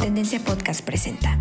Tendencia 0.00 0.38
Podcast 0.38 0.84
presenta. 0.84 1.36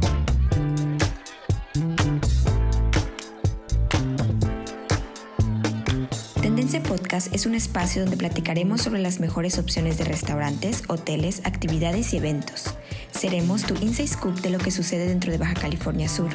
Tendencia 6.42 6.81
Podcast 6.81 7.31
es 7.35 7.45
un 7.45 7.53
espacio 7.53 8.02
donde 8.02 8.18
platicaremos 8.18 8.81
sobre 8.81 9.00
las 9.00 9.20
mejores 9.20 9.59
opciones 9.59 10.00
de 10.00 10.05
restaurantes, 10.05 10.86
hoteles, 10.88 11.41
actividades 11.45 12.13
y 12.13 12.18
eventos. 12.18 12.73
Seremos 13.12 13.62
tu 13.62 13.75
inside 13.75 14.07
scoop 14.07 14.41
de 14.41 14.50
lo 14.50 14.57
que 14.57 14.71
sucede 14.71 15.07
dentro 15.07 15.32
de 15.32 15.38
Baja 15.38 15.54
California 15.54 16.09
Sur, 16.09 16.32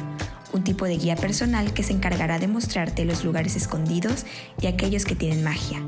un 0.53 0.63
tipo 0.63 0.85
de 0.85 0.95
guía 0.95 1.17
personal 1.17 1.73
que 1.73 1.83
se 1.83 1.91
encargará 1.91 2.39
de 2.39 2.47
mostrarte 2.47 3.03
los 3.03 3.25
lugares 3.25 3.57
escondidos 3.57 4.25
y 4.61 4.67
aquellos 4.67 5.03
que 5.03 5.15
tienen 5.15 5.43
magia. 5.43 5.83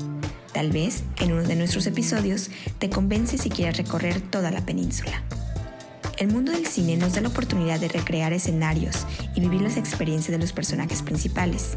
Tal 0.54 0.70
vez 0.70 1.02
en 1.20 1.32
uno 1.32 1.42
de 1.42 1.56
nuestros 1.56 1.84
episodios 1.88 2.48
te 2.78 2.88
convence 2.88 3.38
si 3.38 3.50
quieres 3.50 3.76
recorrer 3.76 4.20
toda 4.20 4.52
la 4.52 4.64
península. 4.64 5.24
El 6.16 6.28
mundo 6.28 6.52
del 6.52 6.64
cine 6.64 6.96
nos 6.96 7.14
da 7.14 7.22
la 7.22 7.28
oportunidad 7.28 7.80
de 7.80 7.88
recrear 7.88 8.32
escenarios 8.32 9.04
y 9.34 9.40
vivir 9.40 9.62
las 9.62 9.76
experiencias 9.76 10.30
de 10.30 10.38
los 10.38 10.52
personajes 10.52 11.02
principales. 11.02 11.76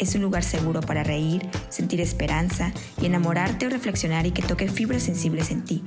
Es 0.00 0.16
un 0.16 0.22
lugar 0.22 0.42
seguro 0.42 0.80
para 0.80 1.04
reír, 1.04 1.48
sentir 1.68 2.00
esperanza 2.00 2.72
y 3.00 3.06
enamorarte 3.06 3.66
o 3.66 3.70
reflexionar 3.70 4.26
y 4.26 4.32
que 4.32 4.42
toque 4.42 4.66
fibras 4.66 5.04
sensibles 5.04 5.52
en 5.52 5.64
ti. 5.64 5.84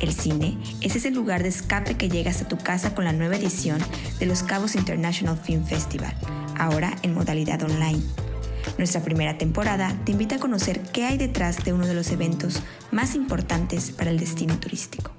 El 0.00 0.12
cine 0.14 0.58
es 0.82 0.94
ese 0.94 1.10
lugar 1.10 1.42
de 1.42 1.48
escape 1.48 1.96
que 1.96 2.08
llegas 2.08 2.42
a 2.42 2.48
tu 2.48 2.58
casa 2.58 2.94
con 2.94 3.04
la 3.04 3.12
nueva 3.12 3.34
edición 3.34 3.80
de 4.20 4.26
Los 4.26 4.44
Cabos 4.44 4.76
International 4.76 5.36
Film 5.36 5.64
Festival, 5.64 6.14
ahora 6.56 6.96
en 7.02 7.12
modalidad 7.12 7.60
online. 7.64 8.02
Nuestra 8.78 9.02
primera 9.02 9.38
temporada 9.38 9.96
te 10.04 10.12
invita 10.12 10.36
a 10.36 10.40
conocer 10.40 10.80
qué 10.92 11.04
hay 11.04 11.18
detrás 11.18 11.64
de 11.64 11.72
uno 11.72 11.86
de 11.86 11.94
los 11.94 12.10
eventos 12.10 12.62
más 12.90 13.14
importantes 13.14 13.90
para 13.90 14.10
el 14.10 14.18
destino 14.18 14.58
turístico. 14.58 15.12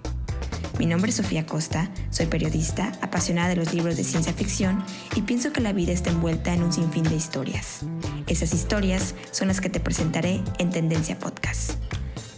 Mi 0.80 0.88
nombre 0.88 1.12
es 1.12 1.18
Sofía 1.18 1.46
Costa, 1.46 1.92
soy 2.10 2.26
periodista, 2.26 2.92
apasionada 3.02 3.50
de 3.50 3.56
los 3.56 3.74
libros 3.74 3.96
de 3.96 4.04
ciencia 4.04 4.34
ficción 4.34 4.84
y 5.16 5.22
pienso 5.22 5.54
que 5.54 5.62
la 5.62 5.72
vida 5.72 5.92
está 5.92 6.10
envuelta 6.10 6.54
en 6.54 6.64
un 6.64 6.74
sinfín 6.74 7.04
de 7.04 7.16
historias. 7.16 7.82
Esas 8.26 8.54
historias 8.54 9.14
son 9.32 9.50
las 9.50 9.62
que 9.62 9.70
te 9.70 9.80
presentaré 9.80 10.42
en 10.58 10.72
Tendencia 10.72 11.20
Podcast. 11.20 11.74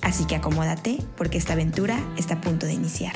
Así 0.02 0.25
que 0.25 0.36
acomódate 0.36 1.00
porque 1.16 1.38
esta 1.38 1.53
aventura 1.53 1.97
está 2.17 2.36
a 2.36 2.42
punto 2.42 2.66
de 2.66 2.73
iniciar. 2.73 3.14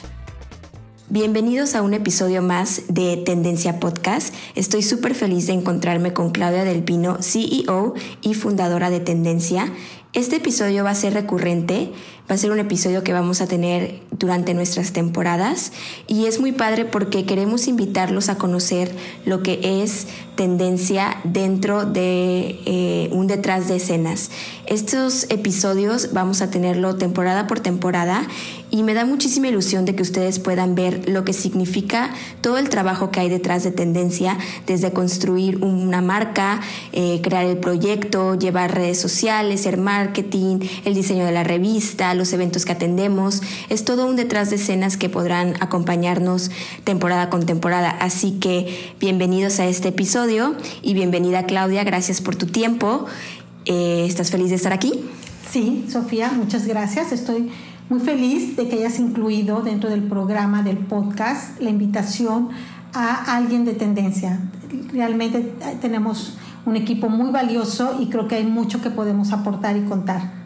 Bienvenidos 1.12 1.74
a 1.74 1.82
un 1.82 1.96
episodio 1.96 2.44
más 2.44 2.84
de 2.88 3.18
Tendencia 3.18 3.80
Podcast. 3.80 4.32
Estoy 4.54 4.84
súper 4.84 5.16
feliz 5.16 5.48
de 5.48 5.54
encontrarme 5.54 6.14
con 6.14 6.30
Claudia 6.30 6.64
Del 6.64 6.84
Pino, 6.84 7.18
CEO 7.24 7.96
y 8.22 8.36
fundadora 8.36 8.92
de 8.92 9.00
Tendencia. 9.00 9.74
Este 10.14 10.36
episodio 10.36 10.84
va 10.84 10.92
a 10.92 10.96
ser 10.96 11.16
recurrente, 11.16 11.92
va 12.30 12.36
a 12.36 12.38
ser 12.38 12.52
un 12.52 12.60
episodio 12.60 13.04
que 13.04 13.12
vamos 13.12 13.42
a 13.42 13.48
tener 13.48 14.02
durante 14.12 14.54
nuestras 14.54 14.92
temporadas 14.92 15.72
y 16.08 16.26
es 16.26 16.40
muy 16.40 16.52
padre 16.52 16.86
porque 16.86 17.26
queremos 17.26 17.68
invitarlos 17.68 18.30
a 18.30 18.38
conocer 18.38 18.92
lo 19.26 19.42
que 19.42 19.82
es 19.82 20.06
tendencia 20.36 21.18
dentro 21.24 21.86
de 21.86 22.60
eh, 22.66 23.10
un 23.12 23.28
detrás 23.28 23.68
de 23.68 23.78
escenas. 23.78 24.30
Estos 24.68 25.26
episodios 25.30 26.14
vamos 26.14 26.42
a 26.42 26.52
tenerlo 26.52 26.96
temporada 26.96 27.48
por 27.48 27.60
temporada 27.60 28.28
y 28.72 28.84
me 28.84 28.94
da 28.94 29.06
muchísima 29.06 29.48
ilusión 29.48 29.86
de 29.86 29.96
que 29.96 30.04
ustedes 30.04 30.40
puedan 30.40 30.76
ver 30.76 31.10
lo 31.10 31.26
que 31.26 31.34
significa 31.34 32.14
todo 32.42 32.58
el 32.58 32.70
trabajo 32.70 33.12
que 33.12 33.20
hay 33.20 33.30
detrás 33.30 33.64
de 33.64 33.72
tendencia, 33.72 34.38
desde 34.68 34.92
construir 34.92 35.64
una 35.64 36.02
marca, 36.02 36.62
eh, 36.94 37.20
crear 37.24 37.46
el 37.46 37.58
proyecto, 37.58 38.36
llevar 38.36 38.76
redes 38.76 39.00
sociales, 39.00 39.66
el 39.66 39.78
marketing, 39.78 40.60
el 40.86 40.94
diseño 40.94 41.26
de 41.26 41.32
la 41.32 41.44
revista, 41.44 42.14
los 42.20 42.32
eventos 42.34 42.66
que 42.66 42.74
atendemos. 42.74 43.42
Es 43.70 43.84
todo 43.84 44.06
un 44.06 44.16
detrás 44.16 44.52
de 44.52 44.58
escenas 44.58 44.98
que 44.98 45.10
podrán 45.10 45.56
acompañarnos 45.62 46.52
temporada 46.84 47.32
con 47.32 47.48
temporada. 47.48 47.90
Así 47.90 48.34
que 48.34 48.94
bienvenidos 49.00 49.60
a 49.60 49.66
este 49.66 49.88
episodio 49.88 50.56
y 50.84 50.94
bienvenida 50.94 51.48
Claudia, 51.48 51.84
gracias 51.84 52.22
por 52.22 52.36
tu 52.36 52.46
tiempo. 52.46 53.08
Eh, 53.66 54.06
¿Estás 54.08 54.30
feliz 54.30 54.50
de 54.50 54.58
estar 54.58 54.74
aquí? 54.74 54.94
Sí, 55.50 55.86
Sofía, 55.90 56.32
muchas 56.32 56.68
gracias. 56.68 57.12
Estoy 57.12 57.50
muy 57.90 58.00
feliz 58.00 58.56
de 58.56 58.70
que 58.70 58.76
hayas 58.76 59.00
incluido 59.00 59.62
dentro 59.62 59.90
del 59.90 60.04
programa 60.04 60.62
del 60.62 60.78
podcast 60.78 61.60
la 61.60 61.72
invitación 61.72 62.50
a 62.94 63.36
alguien 63.36 63.66
de 63.66 63.74
tendencia. 63.74 64.40
Realmente 64.94 65.54
eh, 65.62 65.78
tenemos 65.82 66.38
un 66.66 66.76
equipo 66.76 67.10
muy 67.10 67.32
valioso 67.32 67.98
y 68.00 68.08
creo 68.08 68.28
que 68.28 68.36
hay 68.36 68.46
mucho 68.46 68.82
que 68.82 68.90
podemos 68.90 69.32
aportar 69.32 69.76
y 69.76 69.82
contar. 69.82 70.39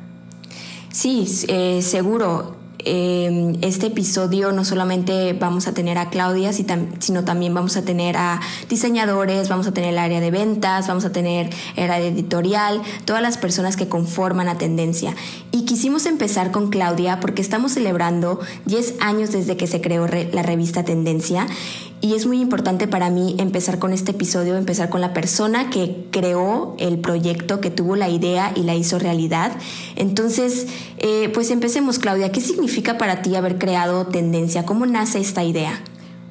Sí, 0.93 1.25
eh, 1.47 1.81
seguro. 1.81 2.55
Eh, 2.85 3.57
este 3.61 3.87
episodio 3.87 4.51
no 4.51 4.63
solamente 4.65 5.33
vamos 5.33 5.67
a 5.67 5.73
tener 5.73 5.97
a 5.97 6.09
Claudia, 6.09 6.51
sino 6.53 7.23
también 7.23 7.53
vamos 7.53 7.77
a 7.77 7.81
tener 7.83 8.15
a 8.17 8.41
diseñadores, 8.69 9.49
vamos 9.49 9.65
a 9.65 9.73
tener 9.73 9.91
el 9.91 9.97
área 9.97 10.19
de 10.19 10.29
ventas, 10.29 10.87
vamos 10.87 11.05
a 11.05 11.11
tener 11.11 11.49
el 11.77 11.89
área 11.89 12.07
editorial, 12.07 12.81
todas 13.05 13.21
las 13.23 13.37
personas 13.37 13.75
que 13.75 13.87
conforman 13.87 14.49
a 14.49 14.57
Tendencia. 14.59 15.15
Y 15.51 15.65
quisimos 15.65 16.05
empezar 16.05 16.51
con 16.51 16.69
Claudia 16.69 17.19
porque 17.21 17.41
estamos 17.41 17.71
celebrando 17.71 18.39
10 18.65 18.95
años 18.99 19.31
desde 19.31 19.57
que 19.57 19.65
se 19.65 19.81
creó 19.81 20.07
la 20.07 20.43
revista 20.43 20.83
Tendencia 20.83 21.47
y 22.03 22.15
es 22.15 22.25
muy 22.25 22.41
importante 22.41 22.85
para 22.89 23.09
mí 23.09 23.33
empezar 23.39 23.79
con 23.79 23.93
este 23.93 24.11
episodio, 24.11 24.57
empezar 24.57 24.89
con 24.89 24.99
la 24.99 25.13
persona 25.13 25.69
que 25.69 26.05
creó 26.11 26.75
el 26.77 26.99
proyecto, 26.99 27.61
que 27.61 27.71
tuvo 27.71 27.95
la 27.95 28.09
idea 28.09 28.51
y 28.57 28.63
la 28.63 28.75
hizo 28.75 28.99
realidad. 28.99 29.53
Entonces, 29.95 30.67
eh, 30.97 31.31
pues 31.33 31.49
empecemos, 31.49 31.99
Claudia. 31.99 32.29
¿Qué 32.33 32.41
significa 32.41 32.97
para 32.97 33.21
ti 33.21 33.37
haber 33.37 33.57
creado 33.57 34.07
Tendencia? 34.07 34.65
¿Cómo 34.65 34.85
nace 34.85 35.21
esta 35.21 35.45
idea? 35.45 35.81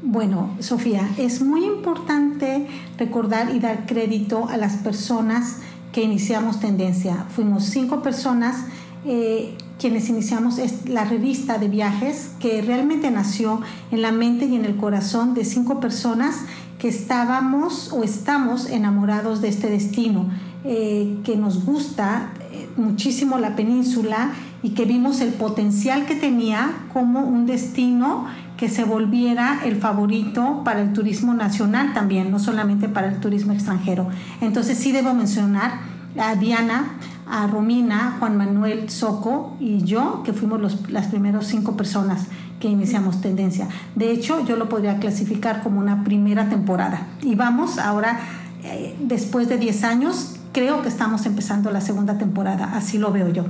Bueno, 0.02 0.54
Sofía, 0.60 1.08
es 1.16 1.40
muy 1.40 1.64
importante 1.64 2.66
recordar 2.98 3.56
y 3.56 3.58
dar 3.58 3.86
crédito 3.86 4.48
a 4.50 4.58
las 4.58 4.74
personas 4.74 5.60
que 5.90 6.02
iniciamos 6.02 6.60
Tendencia. 6.60 7.24
Fuimos 7.34 7.64
cinco 7.64 8.02
personas 8.02 8.66
eh, 9.06 9.56
quienes 9.82 10.08
iniciamos 10.08 10.60
la 10.86 11.04
revista 11.04 11.58
de 11.58 11.66
viajes 11.66 12.30
que 12.38 12.62
realmente 12.62 13.10
nació 13.10 13.60
en 13.90 14.00
la 14.00 14.12
mente 14.12 14.46
y 14.46 14.54
en 14.54 14.64
el 14.64 14.76
corazón 14.76 15.34
de 15.34 15.44
cinco 15.44 15.80
personas 15.80 16.42
que 16.78 16.86
estábamos 16.86 17.92
o 17.92 18.04
estamos 18.04 18.70
enamorados 18.70 19.42
de 19.42 19.48
este 19.48 19.68
destino, 19.68 20.30
eh, 20.62 21.18
que 21.24 21.36
nos 21.36 21.64
gusta 21.64 22.32
eh, 22.52 22.68
muchísimo 22.76 23.38
la 23.38 23.56
península 23.56 24.30
y 24.62 24.70
que 24.70 24.84
vimos 24.84 25.20
el 25.20 25.32
potencial 25.32 26.06
que 26.06 26.14
tenía 26.14 26.86
como 26.92 27.24
un 27.24 27.46
destino 27.46 28.26
que 28.56 28.68
se 28.68 28.84
volviera 28.84 29.62
el 29.64 29.74
favorito 29.74 30.62
para 30.64 30.80
el 30.80 30.92
turismo 30.92 31.34
nacional 31.34 31.92
también, 31.92 32.30
no 32.30 32.38
solamente 32.38 32.88
para 32.88 33.08
el 33.08 33.18
turismo 33.18 33.52
extranjero. 33.52 34.08
Entonces 34.40 34.78
sí 34.78 34.92
debo 34.92 35.12
mencionar 35.12 35.80
a 36.18 36.34
Diana, 36.34 36.98
a 37.26 37.46
Romina, 37.46 38.16
Juan 38.18 38.36
Manuel 38.36 38.90
Soco 38.90 39.56
y 39.60 39.82
yo, 39.82 40.22
que 40.24 40.32
fuimos 40.32 40.90
las 40.90 41.06
primeras 41.06 41.46
cinco 41.46 41.76
personas 41.76 42.26
que 42.60 42.68
iniciamos 42.68 43.20
Tendencia. 43.20 43.68
De 43.94 44.12
hecho, 44.12 44.44
yo 44.44 44.56
lo 44.56 44.68
podría 44.68 44.98
clasificar 44.98 45.62
como 45.62 45.80
una 45.80 46.04
primera 46.04 46.48
temporada. 46.48 47.08
Y 47.20 47.34
vamos 47.34 47.78
ahora, 47.78 48.20
eh, 48.62 48.96
después 49.00 49.48
de 49.48 49.58
10 49.58 49.84
años, 49.84 50.36
creo 50.52 50.82
que 50.82 50.88
estamos 50.88 51.26
empezando 51.26 51.70
la 51.70 51.80
segunda 51.80 52.18
temporada, 52.18 52.76
así 52.76 52.98
lo 52.98 53.10
veo 53.10 53.28
yo. 53.32 53.44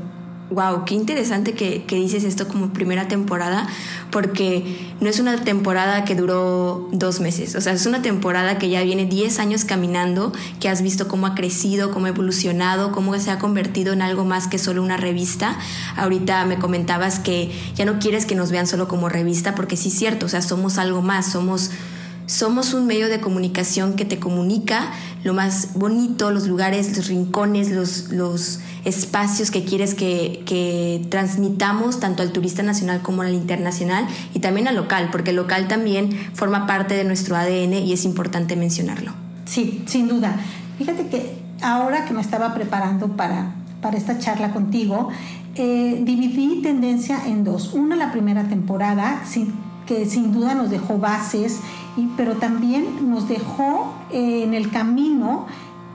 Wow, 0.53 0.85
qué 0.85 0.95
interesante 0.95 1.55
que, 1.55 1.83
dices 1.89 2.25
esto 2.25 2.47
como 2.47 2.75
primera 2.75 3.09
temporada, 3.09 3.67
porque 4.11 4.93
no 5.01 5.09
es 5.09 5.19
una 5.19 5.43
temporada 5.45 6.05
que 6.05 6.15
duró 6.15 6.91
dos 6.93 7.21
meses, 7.21 7.55
o 7.55 7.63
sea, 7.63 7.73
es 7.73 7.87
una 7.87 8.03
temporada 8.03 8.59
que 8.59 8.69
ya 8.69 8.83
viene 8.83 9.07
10 9.07 9.39
años 9.39 9.65
caminando, 9.65 10.31
que 10.61 10.69
has 10.69 10.83
visto 10.83 11.09
cómo 11.09 11.27
ha 11.27 11.35
crecido, 11.35 11.91
cómo 11.91 12.05
ha 12.05 12.11
evolucionado, 12.11 12.93
cómo 12.93 13.19
se 13.19 13.31
ha 13.31 13.39
convertido 13.39 13.95
en 13.95 14.03
algo 14.03 14.27
más 14.27 14.47
que 14.47 14.59
solo 14.59 14.83
una 14.83 14.99
revista. 14.99 15.59
Ahorita 15.97 16.45
me 16.45 16.59
comentabas 16.59 17.19
que 17.19 17.51
ya 17.75 17.87
no 17.87 17.99
quieres 17.99 18.27
que 18.27 18.35
nos 18.35 18.51
vean 18.51 18.67
solo 18.67 18.89
como 18.89 19.09
revista, 19.09 19.55
porque 19.55 19.79
sí 19.79 19.89
es 19.89 19.95
cierto, 19.95 20.27
o 20.27 20.29
sea, 20.29 20.43
somos 20.43 20.77
algo 20.77 21.01
más, 21.01 21.33
somos 21.33 21.71
somos 22.27 22.73
un 22.73 22.87
medio 22.87 23.09
de 23.09 23.21
comunicación 23.21 23.95
que 23.95 24.05
te 24.05 24.19
comunica 24.19 24.93
lo 25.25 25.35
más 25.35 25.75
bonito, 25.75 26.31
los 26.31 26.47
lugares, 26.47 26.97
los 26.97 27.09
rincones, 27.09 27.71
los, 27.71 28.11
los 28.11 28.61
espacios 28.85 29.51
que 29.51 29.65
quieres 29.65 29.95
que, 29.95 30.43
que, 30.47 31.07
transmitamos 31.09 32.01
tanto 32.01 32.23
al 32.23 32.33
turista 32.33 32.63
nacional 32.63 33.03
como 33.03 33.23
al 33.23 33.35
internacional 33.35 34.07
y 34.35 34.41
también 34.41 34.69
al 34.69 34.77
local, 34.77 35.09
porque 35.13 35.31
el 35.31 35.37
local 35.37 35.69
también 35.69 36.11
forma 36.35 36.67
parte 36.67 36.95
de 36.95 37.05
nuestro 37.05 37.37
ADN 37.37 37.75
y 37.75 37.93
es 37.93 38.05
importante 38.05 38.57
mencionarlo. 38.57 39.13
Sí, 39.45 39.83
sin 39.87 40.09
duda. 40.09 40.37
Fíjate 40.79 41.09
que 41.09 41.39
ahora 41.61 42.05
que 42.05 42.15
me 42.15 42.21
estaba 42.21 42.55
preparando 42.55 43.17
para, 43.17 43.55
para 43.81 43.97
esta 43.97 44.19
charla 44.19 44.53
contigo, 44.53 45.11
eh, 45.55 46.01
dividí 46.03 46.63
tendencia 46.63 47.27
en 47.27 47.45
dos. 47.45 47.75
Una, 47.75 47.97
la 47.97 48.11
primera 48.11 48.45
temporada, 48.45 49.23
que 49.87 50.07
sin 50.07 50.33
duda 50.33 50.55
nos 50.55 50.71
dejó 50.71 50.99
bases 50.99 51.61
pero 52.17 52.37
también 52.37 53.11
nos 53.11 53.29
dejó 53.29 53.93
eh, 54.11 54.45
en 54.45 54.55
el 54.55 54.71
camino, 54.71 55.47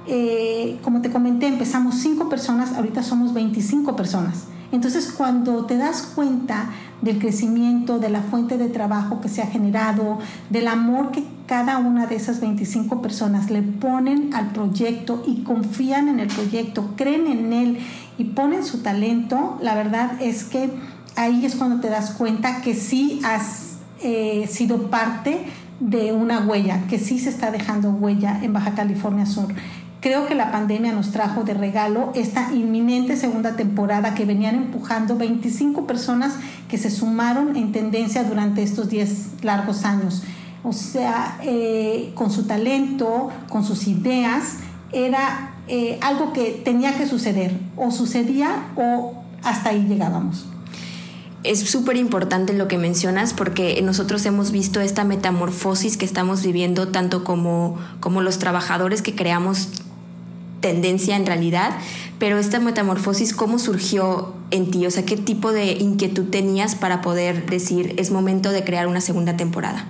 eh, 0.07 0.80
como 0.83 1.01
te 1.01 1.09
comenté, 1.09 1.48
empezamos 1.48 1.95
cinco 1.95 2.30
personas, 2.30 2.74
ahorita 2.74 3.04
somos 3.04 3.33
25 3.33 3.95
personas. 3.95 4.45
Entonces, 4.71 5.13
cuando 5.15 5.65
te 5.65 5.77
das 5.77 6.01
cuenta 6.13 6.69
del 7.01 7.19
crecimiento, 7.19 8.00
de 8.00 8.09
la 8.09 8.21
fuente 8.21 8.57
de 8.57 8.68
trabajo 8.68 9.21
que 9.21 9.30
se 9.30 9.42
ha 9.42 9.48
generado, 9.48 10.19
del 10.50 10.68
amor 10.68 11.12
que 11.12 11.24
cada 11.45 11.77
una 11.77 12.06
de 12.06 12.15
esas 12.15 12.42
25 12.42 13.01
personas 13.01 13.50
le 13.50 13.62
ponen 13.62 14.33
al 14.33 14.51
proyecto 14.51 15.24
y 15.25 15.44
confían 15.44 16.10
en 16.10 16.19
el 16.19 16.27
proyecto, 16.27 16.94
creen 16.98 17.27
en 17.27 17.53
él 17.53 17.77
y 18.18 18.25
ponen 18.25 18.65
su 18.65 18.80
talento, 18.80 19.57
la 19.62 19.75
verdad 19.75 20.21
es 20.21 20.44
que 20.44 20.69
ahí 21.15 21.45
es 21.45 21.56
cuando 21.56 21.80
te 21.80 21.89
das 21.89 22.12
cuenta 22.12 22.62
que 22.62 22.75
sí 22.75 23.21
has 23.24 23.77
eh, 24.01 24.48
sido 24.50 24.89
parte 24.89 25.45
de 25.80 26.12
una 26.12 26.39
huella, 26.39 26.88
que 26.88 27.00
sí 27.00 27.19
se 27.19 27.30
está 27.30 27.51
dejando 27.51 27.92
huella 27.92 28.39
en 28.44 28.51
Baja 28.51 28.71
California 28.71 29.25
Sur. 29.25 29.53
Creo 30.00 30.28
que 30.28 30.36
la 30.36 30.52
pandemia 30.52 30.94
nos 30.94 31.12
trajo 31.12 31.44
de 31.44 31.56
regalo 31.56 32.12
esta 32.14 32.54
inminente 32.54 33.18
segunda 33.18 33.56
temporada 33.56 34.14
que 34.14 34.26
venían 34.26 34.56
empujando 34.56 35.18
25 35.18 35.88
personas 35.88 36.36
que 36.70 36.78
se 36.78 36.92
sumaron 36.92 37.56
en 37.56 37.72
tendencia 37.72 38.24
durante 38.24 38.62
estos 38.62 38.90
10 38.90 39.44
largos 39.44 39.86
años. 39.86 40.22
O 40.64 40.72
sea, 40.72 41.40
eh, 41.44 42.12
con 42.14 42.30
su 42.30 42.44
talento, 42.44 43.30
con 43.50 43.64
sus 43.64 43.88
ideas, 43.88 44.58
era 44.92 45.56
eh, 45.68 45.98
algo 46.02 46.32
que 46.32 46.62
tenía 46.64 46.96
que 46.96 47.08
suceder. 47.08 47.58
O 47.76 47.90
sucedía 47.90 48.68
o 48.76 49.24
hasta 49.44 49.70
ahí 49.70 49.86
llegábamos 49.88 50.46
es 51.44 51.60
súper 51.70 51.98
importante 51.98 52.54
lo 52.54 52.68
que 52.68 52.78
mencionas 52.78 53.34
porque 53.34 53.82
nosotros 53.82 54.26
hemos 54.26 54.52
visto 54.52 54.82
esta 54.82 55.04
metamorfosis 55.04 55.96
que 55.96 56.06
estamos 56.06 56.44
viviendo 56.44 56.90
tanto 56.90 57.24
como, 57.24 57.78
como 58.00 58.22
los 58.22 58.40
trabajadores 58.40 59.02
que 59.02 59.16
creamos 59.16 59.70
tendencia 60.59 61.15
en 61.15 61.25
realidad, 61.25 61.71
pero 62.19 62.39
esta 62.39 62.59
metamorfosis, 62.59 63.33
¿cómo 63.33 63.59
surgió 63.59 64.33
en 64.51 64.71
ti? 64.71 64.86
O 64.86 64.92
sea, 64.92 65.06
¿qué 65.06 65.18
tipo 65.18 65.51
de 65.51 65.74
inquietud 65.74 66.25
tenías 66.30 66.75
para 66.75 67.01
poder 67.01 67.45
decir 67.45 67.94
es 67.98 68.12
momento 68.12 68.51
de 68.51 68.63
crear 68.63 68.88
una 68.88 69.01
segunda 69.01 69.38
temporada? 69.38 69.86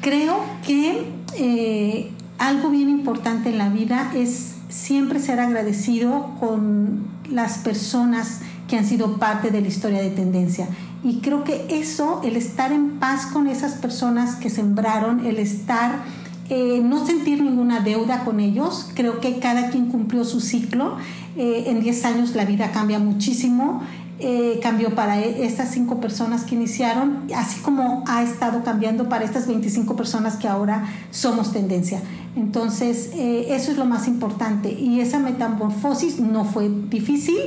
Creo 0.00 0.40
que 0.66 1.06
eh, 1.36 2.10
algo 2.38 2.70
bien 2.70 2.88
importante 2.88 3.50
en 3.50 3.58
la 3.58 3.68
vida 3.68 4.12
es 4.14 4.54
siempre 4.68 5.20
ser 5.20 5.38
agradecido 5.40 6.34
con 6.40 7.06
las 7.30 7.58
personas 7.58 8.40
que 8.68 8.76
han 8.76 8.86
sido 8.86 9.18
parte 9.18 9.50
de 9.50 9.60
la 9.60 9.68
historia 9.68 10.00
de 10.00 10.10
tendencia. 10.10 10.66
Y 11.04 11.18
creo 11.18 11.44
que 11.44 11.66
eso, 11.68 12.20
el 12.24 12.36
estar 12.36 12.72
en 12.72 13.00
paz 13.00 13.26
con 13.26 13.48
esas 13.48 13.72
personas 13.74 14.36
que 14.36 14.50
sembraron, 14.50 15.26
el 15.26 15.38
estar, 15.38 16.04
eh, 16.54 16.82
no 16.84 17.06
sentir 17.06 17.42
ninguna 17.42 17.80
deuda 17.80 18.24
con 18.24 18.38
ellos, 18.38 18.90
creo 18.92 19.20
que 19.20 19.38
cada 19.38 19.70
quien 19.70 19.86
cumplió 19.86 20.22
su 20.22 20.42
ciclo. 20.42 20.98
Eh, 21.34 21.64
en 21.68 21.80
10 21.80 22.04
años 22.04 22.34
la 22.34 22.44
vida 22.44 22.72
cambia 22.72 22.98
muchísimo. 22.98 23.80
Eh, 24.18 24.60
cambió 24.62 24.94
para 24.94 25.18
e, 25.18 25.46
estas 25.46 25.70
cinco 25.70 25.98
personas 25.98 26.44
que 26.44 26.54
iniciaron, 26.54 27.22
así 27.34 27.60
como 27.60 28.04
ha 28.06 28.22
estado 28.22 28.62
cambiando 28.64 29.08
para 29.08 29.24
estas 29.24 29.46
25 29.48 29.96
personas 29.96 30.36
que 30.36 30.46
ahora 30.46 30.84
somos 31.10 31.54
tendencia. 31.54 32.02
Entonces, 32.36 33.10
eso 33.14 33.72
es 33.72 33.78
lo 33.78 33.86
más 33.86 34.06
importante. 34.06 34.70
Y 34.70 35.00
esa 35.00 35.20
metamorfosis 35.20 36.20
no 36.20 36.44
fue 36.44 36.70
difícil, 36.90 37.38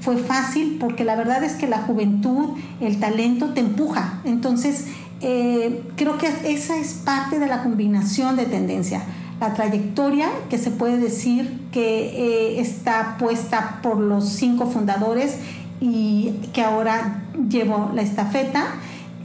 fue 0.00 0.16
fácil 0.16 0.78
porque 0.80 1.04
la 1.04 1.16
verdad 1.16 1.44
es 1.44 1.52
que 1.52 1.66
la 1.66 1.82
juventud, 1.82 2.56
el 2.80 2.98
talento 2.98 3.50
te 3.50 3.60
empuja. 3.60 4.20
Entonces, 4.24 4.86
eh, 5.20 5.82
creo 5.96 6.18
que 6.18 6.28
esa 6.44 6.76
es 6.76 6.94
parte 6.94 7.38
de 7.38 7.46
la 7.46 7.62
combinación 7.62 8.36
de 8.36 8.46
tendencia. 8.46 9.02
La 9.40 9.54
trayectoria 9.54 10.28
que 10.48 10.58
se 10.58 10.70
puede 10.70 10.98
decir 10.98 11.60
que 11.72 12.56
eh, 12.56 12.60
está 12.60 13.16
puesta 13.18 13.80
por 13.82 13.98
los 13.98 14.28
cinco 14.28 14.66
fundadores 14.66 15.36
y 15.80 16.32
que 16.52 16.62
ahora 16.62 17.22
llevo 17.48 17.90
la 17.94 18.02
estafeta 18.02 18.66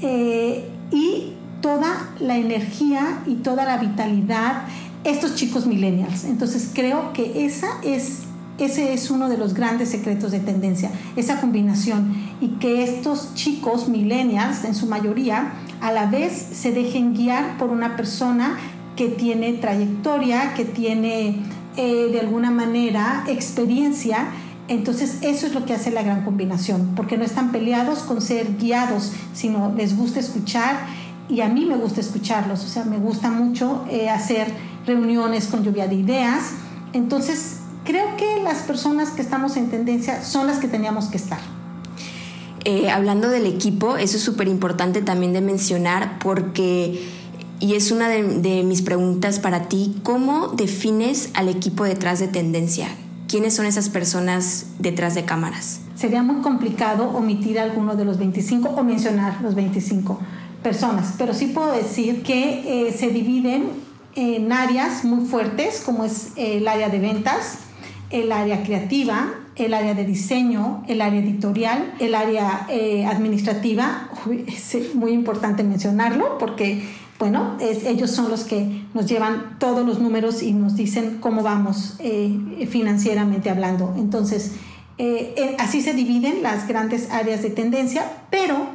eh, 0.01 0.67
y 0.91 1.33
toda 1.61 2.09
la 2.19 2.37
energía 2.37 3.19
y 3.25 3.35
toda 3.35 3.65
la 3.65 3.77
vitalidad 3.77 4.63
estos 5.03 5.35
chicos 5.35 5.65
millennials. 5.65 6.25
Entonces 6.25 6.71
creo 6.73 7.13
que 7.13 7.45
esa 7.45 7.67
es 7.83 8.23
ese 8.65 8.93
es 8.93 9.09
uno 9.11 9.29
de 9.29 9.37
los 9.37 9.53
grandes 9.53 9.89
secretos 9.89 10.31
de 10.31 10.39
tendencia, 10.39 10.91
esa 11.15 11.39
combinación 11.39 12.15
y 12.41 12.49
que 12.59 12.83
estos 12.83 13.33
chicos 13.33 13.87
millennials, 13.87 14.63
en 14.65 14.75
su 14.75 14.87
mayoría, 14.87 15.53
a 15.81 15.91
la 15.91 16.05
vez 16.07 16.33
se 16.33 16.71
dejen 16.71 17.13
guiar 17.13 17.57
por 17.57 17.69
una 17.69 17.95
persona 17.95 18.57
que 18.95 19.07
tiene 19.07 19.53
trayectoria, 19.53 20.53
que 20.55 20.65
tiene 20.65 21.37
eh, 21.77 22.09
de 22.11 22.19
alguna 22.19 22.51
manera 22.51 23.23
experiencia. 23.27 24.27
Entonces 24.67 25.19
eso 25.21 25.47
es 25.47 25.53
lo 25.53 25.65
que 25.65 25.73
hace 25.73 25.89
la 25.89 26.03
gran 26.03 26.25
combinación, 26.25 26.91
porque 26.95 27.17
no 27.17 27.23
están 27.23 27.51
peleados 27.51 27.99
con 27.99 28.21
ser 28.21 28.57
guiados, 28.57 29.13
sino 29.33 29.73
les 29.75 29.95
gusta 29.95 30.19
escuchar 30.19 30.85
y 31.29 31.41
a 31.41 31.47
mí 31.47 31.65
me 31.65 31.75
gusta 31.75 32.01
escucharlos, 32.01 32.65
o 32.65 32.67
sea, 32.67 32.83
me 32.83 32.97
gusta 32.97 33.31
mucho 33.31 33.85
eh, 33.89 34.09
hacer 34.09 34.47
reuniones 34.85 35.47
con 35.47 35.63
lluvia 35.63 35.87
de 35.87 35.95
ideas. 35.95 36.53
Entonces 36.91 37.58
creo 37.89 38.17
que 38.17 38.43
las 38.43 38.59
personas 38.59 39.09
que 39.09 39.23
estamos 39.23 39.57
en 39.57 39.71
tendencia 39.71 40.23
son 40.23 40.45
las 40.45 40.59
que 40.59 40.67
teníamos 40.67 41.07
que 41.07 41.17
estar. 41.17 41.39
Eh, 42.63 42.91
hablando 42.91 43.29
del 43.29 43.47
equipo, 43.47 43.97
eso 43.97 44.17
es 44.17 44.21
súper 44.21 44.47
importante 44.47 45.01
también 45.01 45.33
de 45.33 45.41
mencionar 45.41 46.19
porque, 46.19 47.03
y 47.59 47.73
es 47.73 47.89
una 47.89 48.07
de, 48.07 48.61
mis 48.63 48.83
preguntas 48.83 49.39
para 49.39 49.69
ti, 49.69 49.95
¿cómo 50.03 50.49
defines 50.49 51.31
al 51.33 51.49
equipo 51.49 51.83
detrás 51.83 52.19
de 52.19 52.27
tendencia? 52.27 52.89
¿Quiénes 53.27 53.55
son 53.55 53.65
esas 53.65 53.89
personas 53.89 54.67
detrás 54.77 55.15
de 55.15 55.25
cámaras? 55.25 55.79
Sería 55.95 56.21
muy 56.21 56.43
complicado 56.43 57.09
omitir 57.09 57.57
alguno 57.57 57.95
de 57.95 58.05
los 58.05 58.19
25 58.19 58.69
o 58.69 58.83
mencionar 58.83 59.41
los 59.41 59.55
25 59.55 60.19
personas, 60.61 61.15
pero 61.17 61.33
sí 61.33 61.47
puedo 61.47 61.71
decir 61.71 62.21
que 62.21 62.87
eh, 62.87 62.93
se 62.93 63.07
dividen 63.07 63.69
en 64.13 64.51
áreas 64.51 65.05
muy 65.05 65.25
fuertes, 65.25 65.81
como 65.83 66.05
es 66.05 66.33
el 66.35 66.67
área 66.67 66.89
de 66.89 66.99
ventas, 66.99 67.59
el 68.09 68.31
área 68.31 68.63
creativa, 68.63 69.33
el 69.55 69.73
área 69.73 69.93
de 69.93 70.05
diseño, 70.05 70.83
el 70.87 71.01
área 71.01 71.19
editorial, 71.19 71.93
el 71.99 72.15
área 72.15 72.65
eh, 72.69 73.05
administrativa. 73.05 74.09
Es 74.47 74.95
muy 74.95 75.11
importante 75.11 75.63
mencionarlo 75.63 76.37
porque, 76.37 76.83
bueno, 77.17 77.57
ellos 77.59 78.11
son 78.11 78.29
los 78.29 78.43
que 78.43 78.85
nos 78.93 79.05
llevan 79.05 79.57
todos 79.59 79.85
los 79.85 79.99
números 79.99 80.41
y 80.41 80.53
nos 80.53 80.75
dicen 80.75 81.17
cómo 81.19 81.43
vamos 81.43 81.95
eh, 81.99 82.67
financieramente 82.69 83.49
hablando. 83.49 83.93
Entonces, 83.97 84.53
eh, 84.97 85.55
así 85.59 85.81
se 85.81 85.93
dividen 85.93 86.41
las 86.41 86.67
grandes 86.67 87.09
áreas 87.11 87.41
de 87.41 87.49
tendencia, 87.49 88.03
pero 88.29 88.67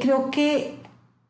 creo 0.00 0.30
que 0.30 0.76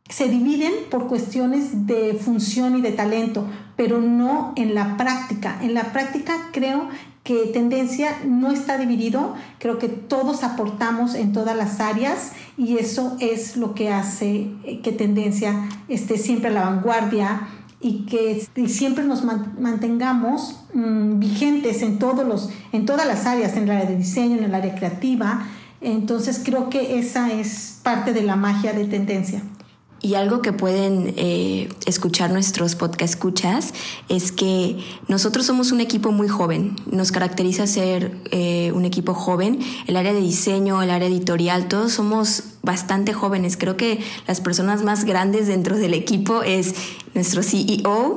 se 0.08 0.28
dividen 0.28 0.72
por 0.90 1.08
cuestiones 1.08 1.86
de 1.86 2.14
función 2.14 2.78
y 2.78 2.82
de 2.82 2.92
talento, 2.92 3.46
pero 3.76 4.00
no 4.00 4.52
en 4.56 4.74
la 4.74 4.96
práctica. 4.96 5.58
En 5.62 5.74
la 5.74 5.92
práctica 5.92 6.34
creo 6.52 6.88
que 7.26 7.46
tendencia 7.46 8.20
no 8.24 8.52
está 8.52 8.78
dividido, 8.78 9.34
creo 9.58 9.78
que 9.78 9.88
todos 9.88 10.44
aportamos 10.44 11.16
en 11.16 11.32
todas 11.32 11.56
las 11.56 11.80
áreas 11.80 12.30
y 12.56 12.78
eso 12.78 13.16
es 13.18 13.56
lo 13.56 13.74
que 13.74 13.90
hace 13.90 14.48
eh, 14.62 14.80
que 14.80 14.92
tendencia 14.92 15.68
esté 15.88 16.18
siempre 16.18 16.50
a 16.50 16.52
la 16.52 16.70
vanguardia 16.70 17.48
y 17.80 18.06
que 18.06 18.46
siempre 18.68 19.02
nos 19.02 19.24
mantengamos 19.24 20.60
mm, 20.72 21.18
vigentes 21.18 21.82
en, 21.82 21.98
todos 21.98 22.24
los, 22.24 22.48
en 22.70 22.86
todas 22.86 23.08
las 23.08 23.26
áreas, 23.26 23.56
en 23.56 23.64
el 23.64 23.70
área 23.72 23.86
de 23.86 23.96
diseño, 23.96 24.38
en 24.38 24.44
el 24.44 24.54
área 24.54 24.76
creativa. 24.76 25.48
Entonces 25.80 26.40
creo 26.44 26.70
que 26.70 27.00
esa 27.00 27.32
es 27.32 27.80
parte 27.82 28.12
de 28.12 28.22
la 28.22 28.36
magia 28.36 28.72
de 28.72 28.84
tendencia. 28.84 29.42
Y 30.06 30.14
algo 30.14 30.40
que 30.40 30.52
pueden 30.52 31.14
eh, 31.16 31.68
escuchar 31.84 32.30
nuestros 32.30 32.76
podcast 32.76 33.14
escuchas 33.14 33.74
es 34.08 34.30
que 34.30 34.78
nosotros 35.08 35.46
somos 35.46 35.72
un 35.72 35.80
equipo 35.80 36.12
muy 36.12 36.28
joven. 36.28 36.76
Nos 36.88 37.10
caracteriza 37.10 37.66
ser 37.66 38.16
eh, 38.30 38.70
un 38.72 38.84
equipo 38.84 39.14
joven. 39.14 39.58
El 39.88 39.96
área 39.96 40.12
de 40.12 40.20
diseño, 40.20 40.80
el 40.80 40.92
área 40.92 41.08
editorial, 41.08 41.66
todos 41.66 41.94
somos 41.94 42.44
bastante 42.62 43.14
jóvenes. 43.14 43.56
Creo 43.56 43.76
que 43.76 43.98
las 44.28 44.40
personas 44.40 44.84
más 44.84 45.04
grandes 45.04 45.48
dentro 45.48 45.76
del 45.76 45.92
equipo 45.92 46.44
es 46.44 46.76
nuestro 47.14 47.42
CEO 47.42 48.16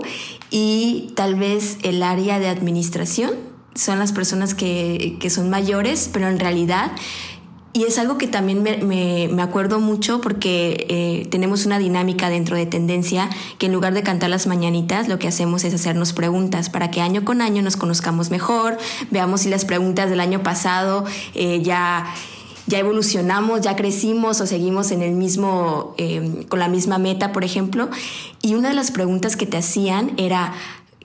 y 0.51 1.11
tal 1.15 1.33
vez 1.33 1.79
el 1.81 2.03
área 2.03 2.37
de 2.37 2.49
administración. 2.49 3.31
Son 3.73 3.97
las 3.97 4.11
personas 4.11 4.53
que, 4.53 5.17
que 5.19 5.31
son 5.31 5.49
mayores, 5.49 6.07
pero 6.13 6.27
en 6.27 6.37
realidad 6.37 6.91
y 7.71 7.83
es 7.83 7.99
algo 7.99 8.17
que 8.17 8.27
también 8.27 8.63
me, 8.63 9.41
acuerdo 9.41 9.79
mucho 9.79 10.21
porque 10.21 10.87
eh, 10.89 11.27
tenemos 11.29 11.65
una 11.65 11.77
dinámica 11.77 12.29
dentro 12.29 12.55
de 12.55 12.65
Tendencia 12.65 13.29
que 13.57 13.67
en 13.67 13.73
lugar 13.73 13.93
de 13.93 14.01
cantar 14.03 14.29
las 14.29 14.47
mañanitas 14.47 15.07
lo 15.07 15.19
que 15.19 15.27
hacemos 15.27 15.63
es 15.63 15.73
hacernos 15.73 16.13
preguntas 16.13 16.69
para 16.69 16.89
que 16.89 17.01
año 17.01 17.23
con 17.23 17.41
año 17.41 17.61
nos 17.61 17.77
conozcamos 17.77 18.31
mejor, 18.31 18.77
veamos 19.11 19.41
si 19.41 19.49
las 19.49 19.65
preguntas 19.65 20.09
del 20.09 20.19
año 20.19 20.41
pasado 20.41 21.05
eh, 21.35 21.61
ya 21.61 22.13
ya 22.69 22.77
evolucionamos, 22.77 23.61
ya 23.61 23.75
crecimos 23.75 24.39
o 24.41 24.45
seguimos 24.45 24.91
en 24.91 25.01
el 25.01 25.13
mismo, 25.13 25.95
eh, 25.97 26.45
con 26.49 26.59
la 26.59 26.67
misma 26.67 26.99
meta, 26.99 27.31
por 27.31 27.43
ejemplo. 27.43 27.89
Y 28.43 28.53
una 28.53 28.69
de 28.69 28.75
las 28.75 28.91
preguntas 28.91 29.35
que 29.35 29.47
te 29.47 29.57
hacían 29.57 30.11
era, 30.17 30.53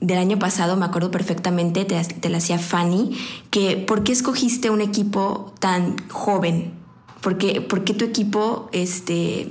del 0.05 0.19
año 0.19 0.39
pasado, 0.39 0.77
me 0.77 0.85
acuerdo 0.85 1.11
perfectamente, 1.11 1.85
te, 1.85 2.29
la 2.29 2.39
hacía 2.39 2.59
Fanny, 2.59 3.17
que 3.51 3.79
¿por 3.79 4.05
qué 4.05 4.13
escogiste 4.13 4.69
un 4.69 4.83
equipo 4.83 5.53
tan 5.61 5.97
joven? 6.09 6.75
¿Por 7.23 7.39
qué, 7.39 7.63
por 7.63 7.85
qué 7.85 7.95
tu 7.95 8.05
equipo 8.05 8.69
este, 8.73 9.49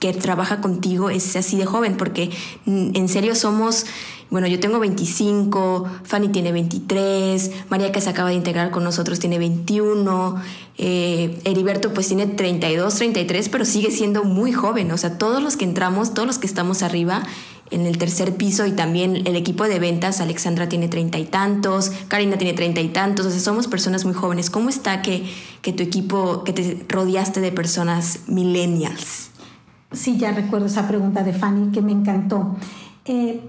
que 0.00 0.12
trabaja 0.12 0.60
contigo 0.60 1.08
es 1.08 1.34
así 1.36 1.56
de 1.56 1.64
joven? 1.64 1.96
Porque 1.96 2.30
mm, 2.66 2.90
en 2.94 3.08
serio 3.08 3.34
somos 3.34 3.86
bueno, 4.30 4.48
yo 4.48 4.58
tengo 4.58 4.80
25, 4.80 5.84
Fanny 6.02 6.28
tiene 6.28 6.50
23, 6.50 7.68
María 7.68 7.92
que 7.92 8.00
se 8.00 8.10
acaba 8.10 8.30
de 8.30 8.34
integrar 8.34 8.72
con 8.72 8.82
nosotros 8.82 9.20
tiene 9.20 9.38
21, 9.38 10.42
eh, 10.76 11.40
Heriberto 11.44 11.92
pues 11.92 12.08
tiene 12.08 12.26
32, 12.26 12.96
33, 12.96 13.48
pero 13.48 13.64
sigue 13.64 13.92
siendo 13.92 14.24
muy 14.24 14.52
joven. 14.52 14.90
O 14.90 14.98
sea, 14.98 15.18
todos 15.18 15.40
los 15.40 15.56
que 15.56 15.64
entramos, 15.64 16.14
todos 16.14 16.26
los 16.26 16.38
que 16.38 16.48
estamos 16.48 16.82
arriba 16.82 17.22
en 17.70 17.86
el 17.86 17.98
tercer 17.98 18.36
piso 18.36 18.66
y 18.66 18.72
también 18.72 19.26
el 19.26 19.36
equipo 19.36 19.64
de 19.64 19.78
ventas, 19.78 20.20
Alexandra 20.20 20.68
tiene 20.68 20.88
treinta 20.88 21.18
y 21.18 21.24
tantos, 21.24 21.90
Karina 22.08 22.36
tiene 22.36 22.52
treinta 22.52 22.80
y 22.80 22.88
tantos, 22.88 23.26
o 23.26 23.30
sea, 23.30 23.40
somos 23.40 23.68
personas 23.68 24.04
muy 24.04 24.14
jóvenes. 24.14 24.50
¿Cómo 24.50 24.68
está 24.68 25.02
que, 25.02 25.24
que 25.62 25.72
tu 25.72 25.82
equipo, 25.82 26.44
que 26.44 26.52
te 26.52 26.84
rodeaste 26.88 27.40
de 27.40 27.52
personas 27.52 28.20
millennials? 28.26 29.30
Sí, 29.92 30.16
ya 30.18 30.32
recuerdo 30.32 30.66
esa 30.66 30.86
pregunta 30.88 31.22
de 31.22 31.32
Fanny 31.32 31.72
que 31.72 31.80
me 31.80 31.92
encantó. 31.92 32.56
Eh, 33.04 33.40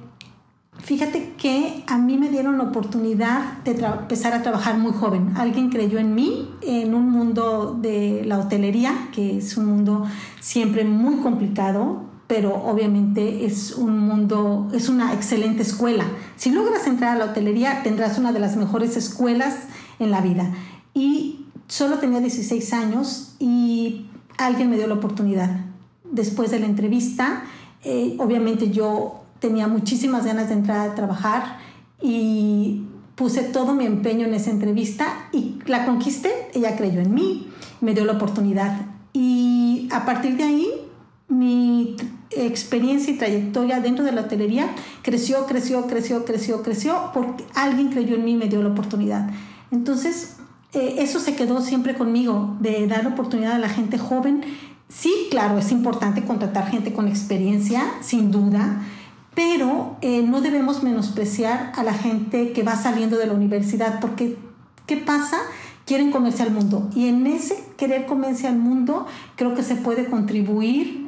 Fíjate 0.80 1.34
que 1.38 1.84
a 1.88 1.98
mí 1.98 2.18
me 2.18 2.30
dieron 2.30 2.58
la 2.58 2.66
oportunidad 2.66 3.64
de 3.64 3.72
empezar 3.72 4.34
a 4.34 4.44
trabajar 4.44 4.78
muy 4.78 4.92
joven. 4.92 5.32
Alguien 5.36 5.70
creyó 5.70 5.98
en 5.98 6.14
mí 6.14 6.50
en 6.62 6.94
un 6.94 7.10
mundo 7.10 7.76
de 7.82 8.24
la 8.26 8.38
hotelería, 8.38 9.10
que 9.12 9.38
es 9.38 9.58
un 9.58 9.66
mundo 9.66 10.06
siempre 10.40 10.84
muy 10.84 11.22
complicado, 11.22 12.04
pero 12.28 12.56
obviamente 12.56 13.46
es 13.46 13.74
un 13.74 14.00
mundo, 14.00 14.70
es 14.74 14.90
una 14.90 15.14
excelente 15.14 15.62
escuela. 15.62 16.06
Si 16.38 16.52
logras 16.52 16.88
entrar 16.88 17.16
a 17.16 17.20
la 17.20 17.26
hotelería, 17.26 17.84
tendrás 17.84 18.18
una 18.18 18.32
de 18.32 18.40
las 18.40 18.56
mejores 18.56 18.98
escuelas 18.98 19.56
en 20.00 20.12
la 20.12 20.22
vida. 20.22 20.52
Y 20.94 21.46
solo 21.68 22.00
tenía 22.00 22.20
16 22.20 22.74
años 22.74 23.36
y 23.40 24.08
alguien 24.38 24.70
me 24.70 24.78
dio 24.78 24.88
la 24.88 24.96
oportunidad. 24.96 25.66
Después 26.04 26.50
de 26.52 26.60
la 26.60 26.66
entrevista, 26.66 27.44
eh, 27.84 28.16
obviamente 28.20 28.72
yo 28.72 29.22
tenía 29.40 29.68
muchísimas 29.68 30.26
ganas 30.26 30.48
de 30.48 30.56
entrar 30.56 30.90
a 30.90 30.96
trabajar 30.96 31.60
y 32.02 32.84
puse 33.16 33.44
todo 33.44 33.74
mi 33.74 33.86
empeño 33.86 34.26
en 34.26 34.34
esa 34.34 34.50
entrevista 34.50 35.30
y 35.32 35.60
la 35.66 35.86
conquisté, 35.86 36.32
ella 36.54 36.76
creyó 36.76 37.00
en 37.02 37.14
mí, 37.14 37.48
me 37.82 37.94
dio 37.94 38.06
la 38.06 38.14
oportunidad 38.14 38.88
y 39.14 39.88
a 39.92 40.06
partir 40.06 40.36
de 40.38 40.44
ahí 40.44 40.85
mi 41.28 41.96
experiencia 42.32 43.14
y 43.14 43.18
trayectoria 43.18 43.80
dentro 43.80 44.06
de 44.06 44.12
la 44.12 44.22
hotelería 44.22 44.70
creció, 45.02 45.46
creció, 45.46 45.88
creció, 45.88 46.26
creció, 46.26 46.62
creció 46.62 47.12
porque 47.14 47.46
alguien 47.56 47.90
creyó 47.90 48.16
en 48.16 48.26
mí 48.26 48.34
y 48.34 48.36
me 48.36 48.48
dio 48.48 48.62
la 48.62 48.70
oportunidad. 48.70 49.30
Entonces, 49.72 50.38
eh, 50.74 50.96
eso 51.00 51.20
se 51.20 51.36
quedó 51.36 51.62
siempre 51.62 51.96
conmigo, 51.96 52.58
de 52.60 52.86
dar 52.88 53.08
oportunidad 53.08 53.54
a 53.54 53.60
la 53.60 53.70
gente 53.70 53.98
joven. 53.98 54.44
Sí, 54.90 55.28
claro, 55.32 55.58
es 55.58 55.72
importante 55.72 56.24
contratar 56.24 56.70
gente 56.70 56.94
con 56.94 57.08
experiencia, 57.08 57.82
sin 58.02 58.30
duda, 58.30 58.82
pero 59.34 59.98
eh, 60.02 60.22
no 60.22 60.42
debemos 60.42 60.84
menospreciar 60.84 61.72
a 61.76 61.84
la 61.84 61.94
gente 61.94 62.52
que 62.52 62.64
va 62.64 62.76
saliendo 62.76 63.18
de 63.18 63.28
la 63.28 63.34
universidad, 63.34 64.00
porque 64.00 64.38
¿qué 64.86 64.98
pasa? 64.98 65.38
Quieren 65.86 66.12
comerse 66.12 66.44
al 66.44 66.52
mundo 66.52 66.90
y 66.96 67.08
en 67.08 67.28
ese 67.28 67.64
querer 67.78 68.06
comerse 68.06 68.48
al 68.48 68.58
mundo 68.58 69.06
creo 69.36 69.54
que 69.54 69.64
se 69.64 69.76
puede 69.76 70.06
contribuir, 70.06 71.05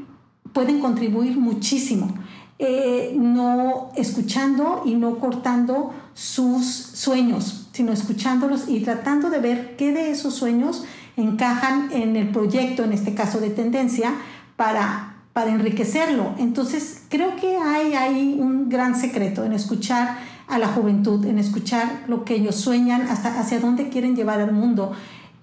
pueden 0.57 0.79
contribuir 0.79 1.37
muchísimo. 1.37 2.15
Eh, 2.57 3.13
no 3.15 3.91
escuchando 3.95 4.81
y 4.85 4.95
no 4.95 5.19
cortando 5.19 5.93
sus 6.15 6.65
sueños, 6.65 7.67
sino 7.73 7.91
escuchándolos 7.91 8.67
y 8.67 8.79
tratando 8.79 9.29
de 9.29 9.37
ver 9.37 9.75
qué 9.77 9.91
de 9.91 10.09
esos 10.09 10.33
sueños 10.33 10.83
encajan 11.15 11.91
en 11.91 12.15
el 12.15 12.29
proyecto, 12.29 12.83
en 12.83 12.91
este 12.91 13.13
caso 13.13 13.39
de 13.39 13.51
tendencia, 13.51 14.15
para 14.55 15.13
para 15.31 15.51
enriquecerlo. 15.51 16.33
Entonces, 16.39 17.03
creo 17.09 17.35
que 17.35 17.57
hay, 17.57 17.93
hay 17.93 18.37
un 18.39 18.69
gran 18.69 18.99
secreto 18.99 19.45
en 19.45 19.53
escuchar 19.53 20.17
a 20.47 20.57
la 20.57 20.67
juventud, 20.69 21.23
en 21.27 21.37
escuchar 21.37 22.05
lo 22.07 22.25
que 22.25 22.33
ellos 22.33 22.55
sueñan, 22.55 23.03
hasta 23.03 23.39
hacia 23.39 23.59
dónde 23.59 23.89
quieren 23.89 24.15
llevar 24.15 24.41
al 24.41 24.53
mundo. 24.53 24.93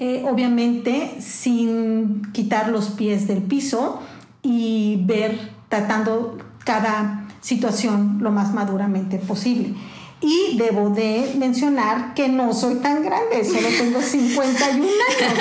Eh, 0.01 0.25
obviamente, 0.29 1.19
sin 1.21 2.33
quitar 2.33 2.71
los 2.71 2.89
pies 2.89 3.29
del 3.29 3.43
piso 3.43 4.01
y 4.45 5.03
ver, 5.05 5.51
tratando 5.69 6.39
cada 6.65 7.27
situación 7.41 8.19
lo 8.21 8.31
más 8.31 8.55
maduramente 8.55 9.19
posible. 9.19 9.75
Y 10.21 10.57
debo 10.57 10.91
de 10.91 11.35
mencionar 11.37 12.15
que 12.15 12.29
no 12.29 12.55
soy 12.55 12.77
tan 12.77 13.03
grande, 13.03 13.45
solo 13.45 13.69
tengo 13.77 14.01
51 14.01 14.83
años, 14.83 14.93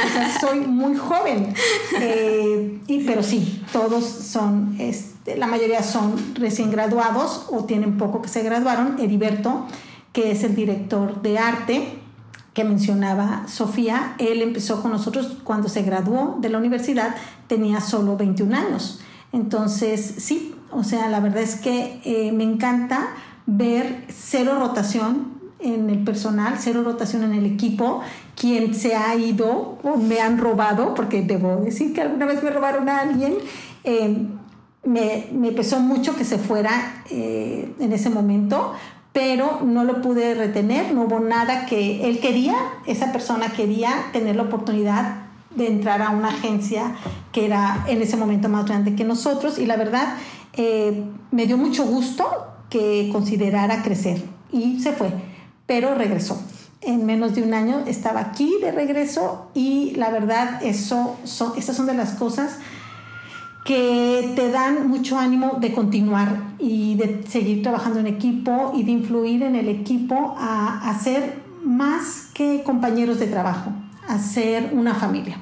o 0.06 0.14
sea, 0.14 0.40
soy 0.42 0.62
muy 0.62 0.98
joven. 0.98 1.54
Eh, 2.02 2.80
y, 2.88 3.04
pero 3.04 3.24
sí, 3.24 3.64
todos 3.72 4.04
son, 4.04 4.76
este, 4.80 5.38
la 5.38 5.48
mayoría 5.48 5.84
son 5.84 6.36
recién 6.36 6.72
graduados 6.72 7.46
o 7.50 7.64
tienen 7.64 7.98
poco 7.98 8.22
que 8.22 8.28
se 8.28 8.44
graduaron. 8.44 9.00
Heriberto, 9.00 9.68
que 10.12 10.32
es 10.32 10.44
el 10.44 10.56
director 10.56 11.22
de 11.22 11.38
arte, 11.38 12.03
que 12.54 12.64
mencionaba 12.64 13.46
Sofía, 13.48 14.16
él 14.20 14.42
empezó 14.42 14.82
con 14.82 14.92
nosotros 14.92 15.38
cuando 15.44 15.70
se 15.70 15.82
graduó 15.82 16.38
de 16.40 16.50
la 16.50 16.60
universidad, 16.60 17.16
tenía 17.48 17.82
solo 17.82 18.16
21 18.16 18.56
años. 18.56 19.00
Entonces, 19.32 20.16
sí, 20.20 20.54
o 20.72 20.84
sea, 20.84 21.10
la 21.10 21.20
verdad 21.20 21.42
es 21.42 21.56
que 21.56 22.00
eh, 22.04 22.32
me 22.32 22.44
encanta 22.44 23.10
ver 23.48 24.06
cero 24.10 24.58
rotación 24.60 25.34
en 25.60 25.90
el 25.90 26.04
personal, 26.04 26.56
cero 26.60 26.84
rotación 26.84 27.24
en 27.24 27.34
el 27.34 27.46
equipo, 27.46 28.02
quien 28.36 28.76
se 28.76 28.96
ha 28.96 29.16
ido 29.16 29.80
o 29.82 29.98
me 29.98 30.20
han 30.20 30.38
robado, 30.38 30.94
porque 30.94 31.22
debo 31.24 31.58
decir 31.58 31.94
que 31.94 32.02
alguna 32.02 32.26
vez 32.26 32.44
me 32.44 32.52
robaron 32.52 32.90
a 32.90 33.00
alguien, 33.00 33.36
eh, 33.84 34.28
me, 34.84 35.52
pesó 35.54 35.80
mucho 35.80 36.16
que 36.16 36.26
se 36.26 36.38
fuera 36.38 37.04
eh, 37.10 37.74
en 37.80 37.94
ese 37.94 38.10
momento, 38.10 38.74
pero 39.14 39.62
no 39.64 39.84
lo 39.84 40.02
pude 40.02 40.34
retener, 40.34 40.94
no 40.94 41.04
hubo 41.04 41.20
nada 41.20 41.68
que 41.68 42.10
él 42.10 42.20
quería, 42.20 42.56
esa 42.88 43.12
persona 43.12 43.54
quería 43.54 44.10
tener 44.12 44.36
la 44.36 44.44
oportunidad 44.44 45.24
de 45.56 45.68
entrar 45.68 46.02
a 46.02 46.10
una 46.10 46.30
agencia 46.30 46.96
que 47.32 47.46
era 47.46 47.86
en 47.88 48.02
ese 48.02 48.18
momento 48.18 48.50
más 48.50 48.66
grande 48.66 48.96
que 48.96 49.04
nosotros 49.04 49.60
y 49.60 49.68
la 49.68 49.78
verdad 49.78 50.16
eh, 50.54 51.04
me 51.30 51.46
dio 51.46 51.58
mucho 51.58 51.86
gusto 51.86 52.26
que 52.72 53.10
considerara 53.12 53.84
crecer 53.84 54.24
y 54.52 54.80
se 54.80 54.94
fue, 54.94 55.12
pero 55.68 55.94
regresó. 55.96 56.42
En 56.82 57.06
menos 57.06 57.34
de 57.34 57.44
un 57.44 57.54
año 57.54 57.84
estaba 57.88 58.20
aquí 58.20 58.56
de 58.62 58.72
regreso 58.72 59.48
y 59.54 59.92
la 59.96 60.10
verdad, 60.10 60.62
eso 60.64 61.16
son, 61.24 61.54
estas 61.56 61.78
son 61.78 61.86
de 61.86 61.94
las 61.94 62.14
cosas 62.16 62.58
que 63.64 64.34
te 64.36 64.52
dan 64.52 64.90
mucho 64.90 65.18
ánimo 65.18 65.58
de 65.60 65.74
continuar 65.74 66.56
y 66.60 66.96
de 66.96 67.24
seguir 67.28 67.64
trabajando 67.64 68.00
en 68.00 68.08
equipo 68.08 68.74
y 68.76 68.84
de 68.84 68.92
influir 68.92 69.44
en 69.44 69.56
el 69.56 69.70
equipo 69.70 70.36
a, 70.38 70.90
a 70.90 71.00
ser 71.00 71.42
más 71.64 72.28
que 72.34 72.64
compañeros 72.64 73.20
de 73.20 73.28
trabajo, 73.28 73.72
a 74.08 74.20
ser 74.20 74.72
una 74.74 74.94
familia. 74.94 75.38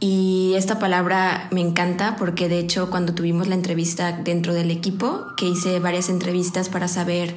Y 0.00 0.54
esta 0.56 0.80
palabra 0.80 1.46
me 1.52 1.60
encanta 1.60 2.16
porque 2.16 2.48
de 2.48 2.58
hecho 2.58 2.90
cuando 2.90 3.14
tuvimos 3.14 3.46
la 3.46 3.54
entrevista 3.54 4.10
dentro 4.12 4.52
del 4.52 4.70
equipo, 4.70 5.26
que 5.36 5.46
hice 5.46 5.78
varias 5.78 6.08
entrevistas 6.08 6.68
para 6.68 6.88
saber 6.88 7.36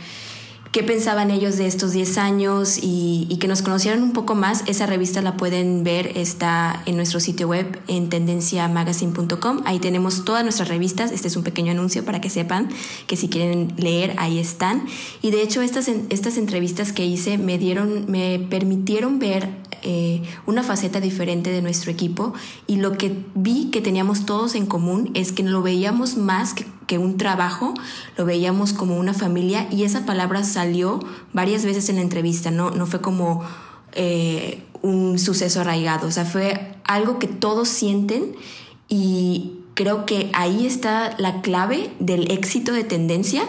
qué 0.76 0.84
pensaban 0.84 1.32
ellos 1.32 1.56
de 1.56 1.68
estos 1.68 1.94
10 1.94 2.18
años 2.18 2.80
y, 2.82 3.38
que 3.40 3.48
nos 3.48 3.62
conocieran 3.62 4.04
un 4.04 4.12
poco 4.12 4.36
más, 4.36 4.62
esa 4.68 4.86
revista 4.86 5.22
la 5.22 5.38
pueden 5.38 5.86
ver, 5.86 6.18
está 6.18 6.84
en 6.86 6.98
nuestro 6.98 7.22
sitio 7.22 7.48
web 7.48 7.80
en 7.88 8.10
tendenciamagazine.com. 8.10 9.62
Ahí 9.64 9.80
tenemos 9.80 10.26
todas 10.26 10.44
nuestras 10.44 10.68
revistas. 10.68 11.14
Este 11.14 11.30
es 11.30 11.38
un 11.38 11.44
pequeño 11.44 11.72
anuncio 11.72 12.04
para 12.04 12.20
que 12.20 12.30
sepan 12.30 12.68
que 13.08 13.16
si 13.16 13.30
quieren 13.30 13.74
leer, 13.78 14.16
ahí 14.18 14.38
están. 14.38 14.86
Y 15.22 15.32
de 15.32 15.44
hecho 15.44 15.62
estas, 15.62 15.88
estas 15.88 16.36
entrevistas 16.36 16.92
que 16.92 17.06
hice 17.06 17.38
me, 17.38 17.58
dieron, 17.58 18.12
me 18.12 18.40
permitieron 18.40 19.18
ver 19.18 19.48
eh, 19.82 20.24
una 20.46 20.62
faceta 20.62 21.00
diferente 21.00 21.52
de 21.52 21.62
nuestro 21.62 21.90
equipo 21.90 22.34
y 22.68 22.78
lo 22.78 22.98
que 22.98 23.24
vi 23.34 23.70
que 23.70 23.80
teníamos 23.80 24.26
todos 24.26 24.56
en 24.56 24.66
común 24.66 25.12
es 25.14 25.32
que 25.32 25.44
lo 25.44 25.62
veíamos 25.62 26.18
más 26.18 26.54
que, 26.54 26.66
un 26.94 27.18
trabajo, 27.18 27.74
lo 28.18 28.26
veíamos 28.26 28.74
como 28.74 28.98
una 28.98 29.14
familia 29.14 29.68
y 29.72 29.84
esa 29.84 30.06
palabra 30.06 30.44
salió 30.44 31.00
varias 31.34 31.66
veces 31.66 31.90
en 31.90 31.98
la 31.98 32.02
entrevista, 32.02 32.52
no, 32.52 32.72
no 32.72 32.86
fue 32.86 33.02
como 33.02 33.44
eh, 33.94 34.64
un 34.82 35.20
suceso 35.20 35.62
arraigado, 35.62 36.08
o 36.08 36.12
sea, 36.12 36.26
fue 36.26 36.76
algo 36.84 37.20
que 37.20 37.28
todos 37.28 37.68
sienten 37.68 38.36
y 38.88 39.60
creo 39.74 40.06
que 40.06 40.30
ahí 40.34 40.66
está 40.66 41.16
la 41.18 41.42
clave 41.42 41.92
del 42.00 42.32
éxito 42.32 42.72
de 42.72 42.84
tendencia 42.84 43.44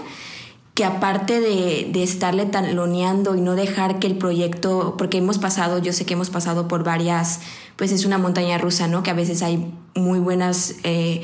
que 0.77 0.85
aparte 0.85 1.41
de, 1.41 1.89
de, 1.91 2.03
estarle 2.03 2.45
taloneando 2.45 3.35
y 3.35 3.41
no 3.41 3.55
dejar 3.55 3.99
que 3.99 4.07
el 4.07 4.19
proyecto, 4.19 4.97
porque 4.99 5.17
hemos 5.17 5.39
pasado, 5.39 5.79
yo 5.79 5.95
sé 5.95 6.05
que 6.05 6.13
hemos 6.13 6.29
pasado 6.29 6.69
por 6.69 6.85
varias, 6.85 7.41
pues 7.77 7.93
es 7.93 8.05
una 8.05 8.19
montaña 8.19 8.59
rusa, 8.59 8.87
¿no? 8.87 9.03
Que 9.03 9.11
a 9.11 9.15
veces 9.15 9.43
hay 9.43 9.73
muy 9.95 10.19
buenas, 10.19 10.75
eh, 10.83 11.23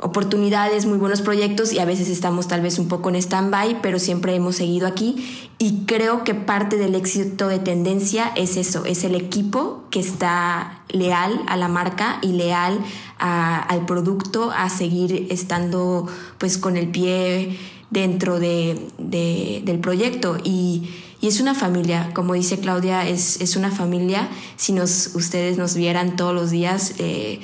oportunidades, 0.00 0.86
muy 0.86 0.98
buenos 0.98 1.22
proyectos 1.22 1.72
y 1.72 1.80
a 1.80 1.84
veces 1.84 2.08
estamos 2.08 2.46
tal 2.46 2.60
vez 2.60 2.78
un 2.78 2.88
poco 2.88 3.08
en 3.08 3.16
stand-by, 3.16 3.82
pero 3.82 3.98
siempre 3.98 4.34
hemos 4.34 4.56
seguido 4.56 4.86
aquí. 4.86 5.48
Y 5.58 5.84
creo 5.86 6.22
que 6.22 6.34
parte 6.34 6.76
del 6.76 6.94
éxito 6.94 7.48
de 7.48 7.58
tendencia 7.58 8.32
es 8.36 8.56
eso, 8.56 8.84
es 8.84 9.02
el 9.04 9.14
equipo 9.14 9.84
que 9.90 10.00
está 10.00 10.82
leal 10.88 11.42
a 11.48 11.56
la 11.56 11.68
marca 11.68 12.18
y 12.22 12.32
leal 12.32 12.78
al 13.18 13.86
producto, 13.86 14.52
a 14.52 14.68
seguir 14.70 15.26
estando 15.30 16.06
pues 16.38 16.58
con 16.58 16.76
el 16.76 16.88
pie 16.88 17.58
dentro 17.90 18.38
de, 18.38 18.88
del 18.98 19.78
proyecto. 19.80 20.38
Y, 20.42 20.88
es 21.20 21.40
una 21.40 21.52
familia, 21.52 22.12
como 22.14 22.34
dice 22.34 22.60
Claudia, 22.60 23.08
es, 23.08 23.40
es 23.40 23.56
una 23.56 23.72
familia, 23.72 24.28
si 24.54 24.72
nos, 24.72 25.16
ustedes 25.16 25.58
nos 25.58 25.74
vieran 25.74 26.14
todos 26.14 26.32
los 26.32 26.52
días, 26.52 26.94
eh, 26.98 27.40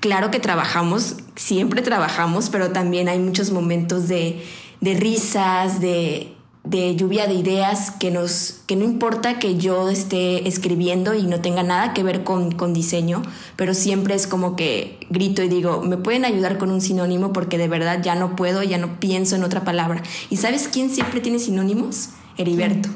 claro 0.00 0.30
que 0.30 0.40
trabajamos, 0.40 1.16
siempre 1.36 1.82
trabajamos, 1.82 2.50
pero 2.50 2.70
también 2.70 3.08
hay 3.08 3.18
muchos 3.18 3.50
momentos 3.50 4.08
de, 4.08 4.42
risas, 4.80 5.80
de, 5.80 6.34
lluvia 6.96 7.26
de 7.26 7.34
ideas 7.34 7.92
que 7.92 8.10
nos 8.10 8.60
que 8.66 8.76
no 8.76 8.84
importa 8.84 9.38
que 9.38 9.56
yo 9.56 9.88
esté 9.88 10.46
escribiendo 10.46 11.14
y 11.14 11.22
no 11.22 11.40
tenga 11.40 11.62
nada 11.62 11.94
que 11.94 12.02
ver 12.02 12.24
con, 12.24 12.52
con, 12.52 12.74
diseño, 12.74 13.22
pero 13.56 13.72
siempre 13.72 14.14
es 14.14 14.26
como 14.26 14.56
que 14.56 14.98
grito 15.08 15.42
y 15.42 15.48
digo, 15.48 15.80
me 15.80 15.96
pueden 15.96 16.26
ayudar 16.26 16.58
con 16.58 16.70
un 16.70 16.82
sinónimo 16.82 17.32
porque 17.32 17.56
de 17.56 17.68
verdad 17.68 18.02
ya 18.02 18.14
no 18.14 18.36
puedo, 18.36 18.62
ya 18.62 18.76
no 18.76 19.00
pienso 19.00 19.36
en 19.36 19.44
otra 19.44 19.64
palabra. 19.64 20.02
¿Y 20.28 20.36
sabes 20.36 20.68
quién 20.70 20.90
siempre 20.90 21.20
tiene 21.20 21.38
sinónimos? 21.38 22.10
Heriberto. 22.36 22.90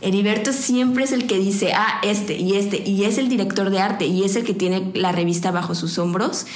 Heriberto 0.00 0.52
siempre 0.52 1.04
es 1.04 1.12
el 1.12 1.26
que 1.26 1.38
dice, 1.38 1.72
ah, 1.74 2.00
este 2.02 2.36
y 2.36 2.54
este, 2.54 2.82
y 2.88 3.04
es 3.04 3.18
el 3.18 3.28
director 3.28 3.70
de 3.70 3.80
arte, 3.80 4.06
y 4.06 4.24
es 4.24 4.36
el 4.36 4.44
que 4.44 4.54
tiene 4.54 4.90
la 4.94 5.12
revista 5.12 5.50
bajo 5.50 5.74
sus 5.74 5.98
hombros, 5.98 6.46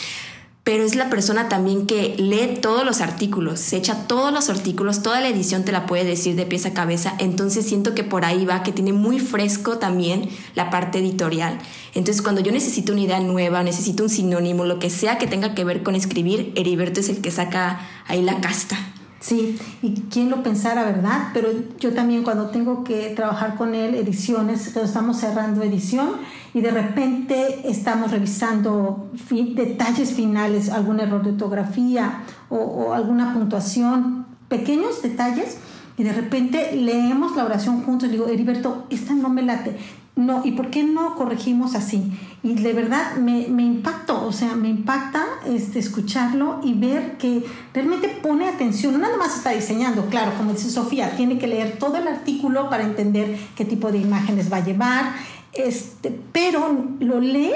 pero 0.63 0.85
es 0.85 0.95
la 0.95 1.09
persona 1.09 1.49
también 1.49 1.87
que 1.87 2.15
lee 2.19 2.59
todos 2.61 2.85
los 2.85 3.01
artículos, 3.01 3.61
se 3.61 3.79
echa 3.79 4.07
todos 4.07 4.33
los 4.33 4.51
artículos, 4.51 5.03
toda 5.03 5.21
la 5.21 5.29
edición 5.29 5.65
te 5.65 5.73
la 5.73 5.87
puede 5.87 6.05
decir 6.05 6.37
de 6.37 6.45
pieza 6.45 6.69
a 6.69 6.75
cabeza, 6.75 7.15
entonces 7.19 7.67
siento 7.67 7.95
que 7.95 8.05
por 8.05 8.27
ahí 8.27 8.45
va, 8.45 8.63
que 8.63 8.73
tiene 8.73 8.93
muy 8.93 9.21
fresco 9.21 9.79
también 9.79 10.29
la 10.55 10.69
parte 10.69 10.99
editorial. 10.99 11.59
Entonces 11.95 12.23
cuando 12.23 12.43
yo 12.43 12.53
necesito 12.53 12.93
una 12.93 13.01
idea 13.01 13.21
nueva, 13.21 13.63
necesito 13.63 14.03
un 14.03 14.11
sinónimo, 14.11 14.65
lo 14.65 14.79
que 14.79 14.91
sea 14.91 15.17
que 15.17 15.27
tenga 15.27 15.55
que 15.55 15.65
ver 15.65 15.83
con 15.83 15.95
escribir, 15.95 16.53
Heriberto 16.57 17.01
es 17.01 17.09
el 17.09 17.23
que 17.23 17.31
saca 17.31 17.81
ahí 18.07 18.23
la 18.23 18.41
casta. 18.43 18.77
Sí, 19.21 19.59
y 19.83 19.95
quién 20.11 20.31
lo 20.31 20.43
pensara, 20.43 20.83
¿verdad? 20.83 21.29
Pero 21.35 21.51
yo 21.79 21.93
también 21.93 22.23
cuando 22.23 22.47
tengo 22.47 22.85
que 22.85 23.11
trabajar 23.11 23.55
con 23.55 23.75
él, 23.75 23.95
ediciones, 23.95 24.75
estamos 24.75 25.19
cerrando 25.19 25.63
edición 25.63 26.13
y 26.55 26.63
de 26.63 26.71
repente 26.71 27.69
estamos 27.71 28.13
revisando 28.13 29.11
detalles 29.55 30.15
finales, 30.15 30.71
algún 30.71 31.01
error 31.01 31.23
de 31.23 31.33
ortografía 31.33 32.23
o, 32.49 32.57
o 32.57 32.95
alguna 32.95 33.35
puntuación, 33.35 34.25
pequeños 34.49 35.03
detalles, 35.03 35.59
y 35.99 36.03
de 36.03 36.15
repente 36.15 36.75
leemos 36.75 37.37
la 37.37 37.45
oración 37.45 37.83
juntos 37.83 38.09
y 38.09 38.13
digo, 38.13 38.27
Heriberto, 38.27 38.87
esta 38.89 39.13
no 39.13 39.29
me 39.29 39.43
late 39.43 39.77
no, 40.17 40.43
¿y 40.45 40.53
por 40.53 40.71
qué 40.71 40.83
no 40.85 41.15
corregimos 41.15 41.75
así? 41.75 42.13
Y 42.43 42.55
de 42.55 42.73
verdad 42.73 43.17
me, 43.17 43.49
me 43.49 43.63
impactó, 43.63 44.27
o 44.27 44.33
sea, 44.33 44.55
me 44.55 44.69
impacta 44.69 45.25
este, 45.47 45.79
escucharlo 45.79 46.61
y 46.63 46.75
ver 46.75 47.17
que 47.17 47.45
realmente 47.73 48.09
pone 48.09 48.49
atención, 48.49 49.01
nada 49.01 49.17
más 49.17 49.37
está 49.37 49.51
diseñando, 49.51 50.07
claro, 50.07 50.33
como 50.37 50.53
dice 50.53 50.71
Sofía, 50.71 51.17
tiene 51.17 51.39
que 51.39 51.47
leer 51.47 51.79
todo 51.79 51.97
el 51.97 52.09
artículo 52.09 52.69
para 52.69 52.85
entender 52.85 53.39
qué 53.57 53.65
tipo 53.65 53.91
de 53.93 53.99
imágenes 53.99 54.53
va 54.53 54.59
a 54.59 54.65
llevar, 54.65 55.15
este, 55.53 56.19
pero 56.33 56.77
lo 57.01 57.21
lee 57.21 57.53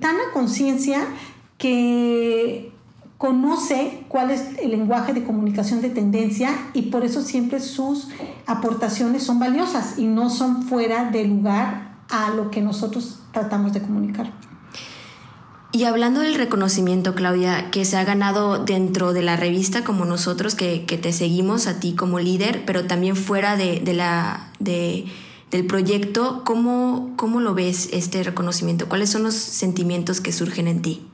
tan 0.00 0.16
a 0.16 0.32
conciencia 0.32 1.00
que 1.56 2.72
conoce 3.18 4.04
cuál 4.08 4.30
es 4.30 4.58
el 4.62 4.70
lenguaje 4.70 5.12
de 5.12 5.24
comunicación 5.24 5.82
de 5.82 5.90
tendencia 5.90 6.50
y 6.72 6.82
por 6.82 7.04
eso 7.04 7.20
siempre 7.22 7.58
sus 7.58 8.08
aportaciones 8.46 9.24
son 9.24 9.40
valiosas 9.40 9.98
y 9.98 10.06
no 10.06 10.30
son 10.30 10.62
fuera 10.62 11.10
de 11.10 11.24
lugar 11.24 11.87
a 12.08 12.30
lo 12.30 12.50
que 12.50 12.60
nosotros 12.60 13.20
tratamos 13.32 13.72
de 13.72 13.82
comunicar. 13.82 14.32
Y 15.70 15.84
hablando 15.84 16.20
del 16.20 16.34
reconocimiento, 16.34 17.14
Claudia, 17.14 17.70
que 17.70 17.84
se 17.84 17.98
ha 17.98 18.04
ganado 18.04 18.64
dentro 18.64 19.12
de 19.12 19.20
la 19.20 19.36
revista 19.36 19.84
como 19.84 20.06
nosotros, 20.06 20.54
que, 20.54 20.78
te 20.80 21.12
seguimos 21.12 21.66
a 21.66 21.78
ti 21.78 21.94
como 21.94 22.18
líder, 22.18 22.64
pero 22.64 22.86
también 22.86 23.16
fuera 23.16 23.56
de, 23.56 23.82
la, 23.92 24.50
del 24.58 25.66
proyecto, 25.66 26.42
¿cómo, 26.44 27.12
¿cómo 27.16 27.40
lo 27.40 27.52
ves 27.54 27.90
este 27.92 28.22
reconocimiento? 28.22 28.88
¿Cuáles 28.88 29.10
son 29.10 29.24
los 29.24 29.34
sentimientos 29.34 30.22
que 30.22 30.32
surgen 30.32 30.68
en 30.68 30.80
ti? 30.80 31.06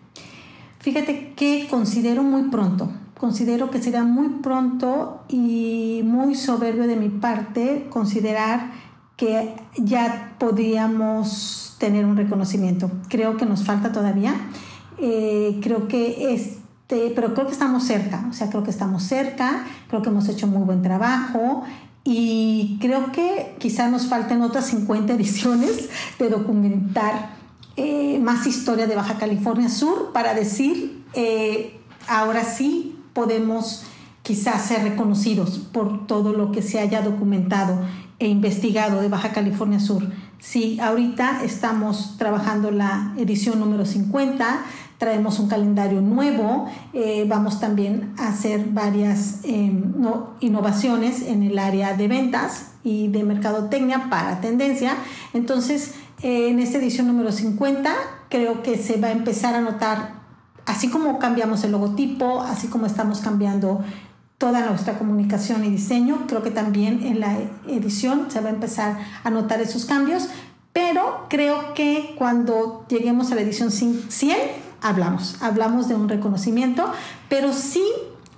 Fíjate 0.79 1.33
que 1.35 1.67
considero 1.69 2.23
muy 2.23 2.45
pronto, 2.51 2.93
considero 3.19 3.71
que 3.71 3.83
será 3.83 4.05
muy 4.05 4.29
pronto 4.41 5.25
y 5.29 6.03
muy 6.05 6.37
soberbio 6.37 6.87
de 6.87 6.95
mi 6.95 7.09
parte 7.09 7.89
considerar 7.91 8.71
que 9.17 9.55
ya 9.77 10.35
podríamos 10.39 11.77
tener 11.79 12.05
un 12.05 12.17
reconocimiento. 12.17 12.91
Creo 13.09 13.37
que 13.37 13.47
nos 13.47 13.65
falta 13.65 13.93
todavía. 13.93 14.35
Eh, 14.99 15.61
creo 15.63 15.89
que 15.89 16.35
este, 16.35 17.13
pero 17.15 17.35
creo 17.35 17.47
que 17.47 17.53
estamos 17.53 17.85
cerca, 17.85 18.27
o 18.31 18.33
sea, 18.33 18.49
creo 18.49 18.63
que 18.63 18.71
estamos 18.71 19.03
cerca, 19.03 19.65
creo 19.89 20.03
que 20.03 20.09
hemos 20.09 20.29
hecho 20.29 20.47
muy 20.47 20.63
buen 20.63 20.83
trabajo 20.83 21.65
y 22.05 22.79
creo 22.81 23.11
que 23.11 23.57
quizá 23.59 23.89
nos 23.89 24.07
falten 24.07 24.43
otras 24.43 24.67
50 24.67 25.15
ediciones 25.15 25.89
de 26.19 26.29
documentar 26.29 27.31
eh, 27.77 28.21
más 28.21 28.47
historia 28.47 28.87
de 28.87 28.95
Baja 28.95 29.19
California 29.19 29.69
Sur 29.69 30.13
para 30.13 30.35
decir, 30.35 31.03
eh, 31.15 31.81
ahora 32.07 32.45
sí 32.45 32.99
podemos 33.15 33.85
quizás 34.23 34.67
ser 34.67 34.83
reconocidos 34.83 35.59
por 35.59 36.07
todo 36.07 36.33
lo 36.33 36.53
que 36.53 36.63
se 36.63 36.79
haya 36.79 37.03
documentado 37.03 37.79
e 38.19 38.29
investigado 38.29 39.01
de 39.01 39.09
Baja 39.09 39.33
California 39.33 39.81
Sur. 39.81 40.05
Sí, 40.39 40.79
ahorita 40.81 41.43
estamos 41.43 42.17
trabajando 42.19 42.71
la 42.71 43.15
edición 43.17 43.59
número 43.61 43.87
50, 43.87 44.61
traemos 44.99 45.39
un 45.39 45.49
calendario 45.49 46.01
nuevo, 46.01 46.67
eh, 46.93 47.25
vamos 47.27 47.61
también 47.61 48.13
a 48.19 48.29
hacer 48.29 48.67
varias 48.71 49.41
em, 49.45 49.95
innovaciones 50.41 51.23
en 51.23 51.43
el 51.43 51.59
área 51.59 51.95
de 51.95 52.09
ventas 52.09 52.73
y 52.85 53.09
de 53.09 53.25
mercadotecnia 53.25 54.11
para 54.11 54.41
tendencia. 54.41 54.97
Entonces, 55.33 55.95
eh, 56.23 56.49
en 56.51 56.61
esta 56.61 56.79
edición 56.79 57.07
número 57.07 57.33
50 57.33 57.93
creo 58.29 58.63
que 58.63 58.77
se 58.77 58.99
va 58.99 59.09
a 59.09 59.13
empezar 59.13 59.55
a 59.55 59.61
notar, 59.61 60.13
así 60.67 60.89
como 60.89 61.19
cambiamos 61.19 61.65
el 61.65 61.73
logotipo, 61.73 62.43
así 62.43 62.69
como 62.69 62.87
estamos 62.87 63.21
cambiando 63.21 63.83
toda 64.45 64.67
nuestra 64.67 64.99
comunicación 64.99 65.65
y 65.65 65.71
diseño. 65.71 66.27
Creo 66.27 66.43
que 66.43 66.51
también 66.51 67.03
en 67.03 67.19
la 67.19 67.39
edición 67.67 68.27
se 68.31 68.43
va 68.43 68.51
a 68.51 68.53
empezar 68.53 68.99
a 69.25 69.31
notar 69.31 69.63
esos 69.63 69.87
cambios, 69.87 70.29
pero 70.75 71.25
creo 71.31 71.73
que 71.73 72.15
cuando 72.19 72.85
lleguemos 72.91 73.33
a 73.33 73.37
la 73.37 73.41
edición 73.41 73.71
100, 73.71 74.37
hablamos, 74.83 75.39
hablamos 75.41 75.89
de 75.89 75.95
un 75.95 76.11
reconocimiento, 76.11 76.93
pero 77.31 77.55
sí 77.55 77.83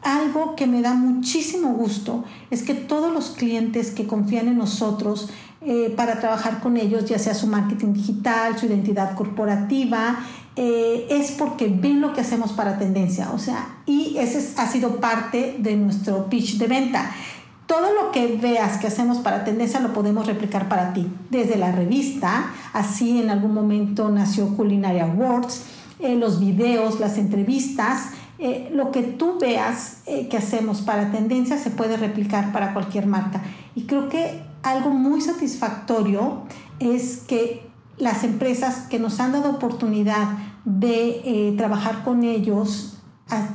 algo 0.00 0.54
que 0.54 0.68
me 0.68 0.80
da 0.80 0.94
muchísimo 0.94 1.70
gusto 1.70 2.22
es 2.52 2.62
que 2.62 2.74
todos 2.74 3.12
los 3.12 3.30
clientes 3.30 3.90
que 3.90 4.06
confían 4.06 4.46
en 4.46 4.58
nosotros 4.58 5.28
eh, 5.60 5.92
para 5.96 6.20
trabajar 6.20 6.60
con 6.60 6.76
ellos, 6.76 7.06
ya 7.06 7.18
sea 7.18 7.34
su 7.34 7.48
marketing 7.48 7.94
digital, 7.94 8.56
su 8.56 8.66
identidad 8.66 9.16
corporativa, 9.16 10.20
eh, 10.58 11.06
es 11.10 11.32
porque 11.32 11.68
ven 11.68 12.00
lo 12.00 12.14
que 12.14 12.22
hacemos 12.22 12.52
para 12.52 12.78
tendencia, 12.78 13.30
o 13.32 13.38
sea, 13.38 13.76
y 13.84 14.16
ese 14.16 14.54
ha 14.58 14.66
sido 14.66 14.96
parte 15.00 15.56
de 15.58 15.76
nuestro 15.76 16.30
pitch 16.30 16.56
de 16.56 16.66
venta. 16.66 17.10
Todo 17.66 17.92
lo 17.92 18.10
que 18.10 18.38
veas 18.40 18.78
que 18.78 18.86
hacemos 18.86 19.18
para 19.18 19.44
tendencia 19.44 19.80
lo 19.80 19.92
podemos 19.92 20.26
replicar 20.26 20.68
para 20.68 20.94
ti, 20.94 21.06
desde 21.28 21.56
la 21.56 21.72
revista, 21.72 22.54
así 22.72 23.20
en 23.20 23.28
algún 23.28 23.52
momento 23.52 24.08
nació 24.08 24.48
Culinary 24.56 25.00
Awards, 25.00 25.64
eh, 25.98 26.16
los 26.16 26.40
videos, 26.40 27.00
las 27.00 27.18
entrevistas, 27.18 28.12
eh, 28.38 28.70
lo 28.72 28.92
que 28.92 29.02
tú 29.02 29.38
veas 29.38 29.98
que 30.06 30.36
hacemos 30.36 30.80
para 30.80 31.10
tendencia 31.10 31.58
se 31.58 31.70
puede 31.70 31.96
replicar 31.96 32.52
para 32.52 32.72
cualquier 32.72 33.06
marca. 33.06 33.42
Y 33.74 33.82
creo 33.82 34.08
que 34.08 34.42
algo 34.62 34.90
muy 34.90 35.20
satisfactorio 35.20 36.42
es 36.78 37.18
que 37.26 37.65
las 37.98 38.24
empresas 38.24 38.86
que 38.88 38.98
nos 38.98 39.20
han 39.20 39.32
dado 39.32 39.50
oportunidad 39.50 40.28
de 40.64 41.20
eh, 41.24 41.54
trabajar 41.56 42.02
con 42.04 42.24
ellos 42.24 42.98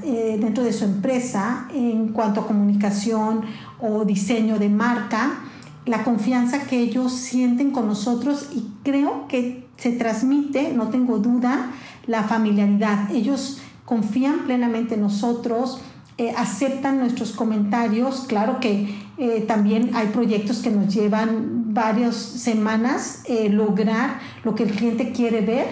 eh, 0.03 0.37
dentro 0.39 0.63
de 0.63 0.73
su 0.73 0.85
empresa 0.85 1.67
en 1.73 2.09
cuanto 2.09 2.41
a 2.41 2.47
comunicación 2.47 3.43
o 3.79 4.03
diseño 4.05 4.59
de 4.59 4.69
marca, 4.69 5.39
la 5.85 6.03
confianza 6.03 6.63
que 6.63 6.79
ellos 6.79 7.13
sienten 7.13 7.71
con 7.71 7.87
nosotros 7.87 8.49
y 8.53 8.67
creo 8.83 9.27
que 9.27 9.67
se 9.77 9.91
transmite, 9.91 10.73
no 10.73 10.89
tengo 10.89 11.19
duda, 11.19 11.71
la 12.07 12.23
familiaridad. 12.23 13.11
Ellos 13.11 13.61
confían 13.85 14.45
plenamente 14.45 14.95
en 14.95 15.01
nosotros, 15.01 15.81
eh, 16.17 16.33
aceptan 16.37 16.99
nuestros 16.99 17.31
comentarios. 17.31 18.25
Claro 18.27 18.59
que 18.59 18.99
también 19.47 19.91
hay 19.93 20.07
proyectos 20.07 20.59
que 20.63 20.71
nos 20.71 20.91
llevan 20.91 21.60
varias 21.73 22.15
semanas 22.15 23.23
eh, 23.25 23.49
lograr 23.49 24.19
lo 24.43 24.55
que 24.55 24.63
el 24.63 24.71
cliente 24.71 25.11
quiere 25.11 25.41
ver, 25.41 25.67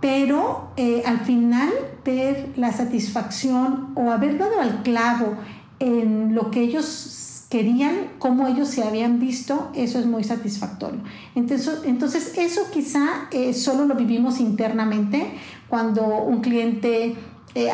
pero 0.00 0.72
eh, 0.76 1.02
al 1.06 1.20
final 1.20 1.70
ver 2.04 2.52
la 2.56 2.72
satisfacción 2.72 3.92
o 3.94 4.10
haber 4.10 4.38
dado 4.38 4.60
al 4.60 4.82
clavo 4.82 5.34
en 5.78 6.34
lo 6.34 6.50
que 6.50 6.60
ellos 6.60 7.46
querían, 7.50 8.12
cómo 8.18 8.46
ellos 8.46 8.68
se 8.68 8.84
habían 8.84 9.18
visto, 9.18 9.70
eso 9.74 9.98
es 9.98 10.06
muy 10.06 10.22
satisfactorio. 10.22 11.00
Entonces, 11.34 11.80
entonces 11.84 12.38
eso 12.38 12.62
quizá 12.72 13.28
eh, 13.32 13.52
solo 13.54 13.86
lo 13.86 13.94
vivimos 13.94 14.40
internamente 14.40 15.32
cuando 15.68 16.04
un 16.04 16.40
cliente 16.40 17.16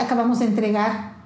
acabamos 0.00 0.38
de 0.38 0.46
entregar 0.46 1.16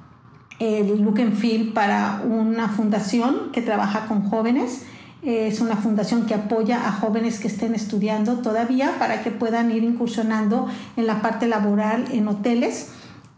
el 0.59 1.00
look 1.03 1.20
and 1.20 1.35
feel 1.35 1.72
para 1.72 2.22
una 2.24 2.68
fundación 2.68 3.53
que 3.53 3.62
trabaja 3.62 4.07
con 4.09 4.29
jóvenes 4.29 4.85
es 5.22 5.61
una 5.61 5.76
fundación 5.76 6.26
que 6.26 6.35
apoya 6.35 6.88
a 6.88 6.92
jóvenes 6.92 7.40
que 7.40 7.48
estén 7.48 7.74
estudiando 7.74 8.38
todavía 8.38 8.98
para 8.98 9.22
que 9.22 9.30
puedan 9.30 9.70
ir 9.70 9.85
incursionando 9.85 10.66
en 10.96 11.06
la 11.06 11.20
parte 11.20 11.46
laboral 11.46 12.06
en 12.12 12.28
hoteles. 12.28 12.88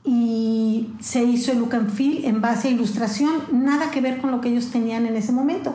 Y 0.05 0.91
se 1.01 1.23
hizo 1.23 1.53
el 1.53 1.61
look 1.61 1.75
and 1.75 1.91
feel 1.91 2.25
en 2.25 2.41
base 2.41 2.69
a 2.69 2.71
ilustración, 2.73 3.33
nada 3.53 3.91
que 3.91 4.01
ver 4.01 4.21
con 4.21 4.31
lo 4.33 4.41
que 4.41 4.49
ellos 4.49 4.71
tenían 4.71 5.07
en 5.07 5.17
ese 5.17 5.33
momento. 5.33 5.75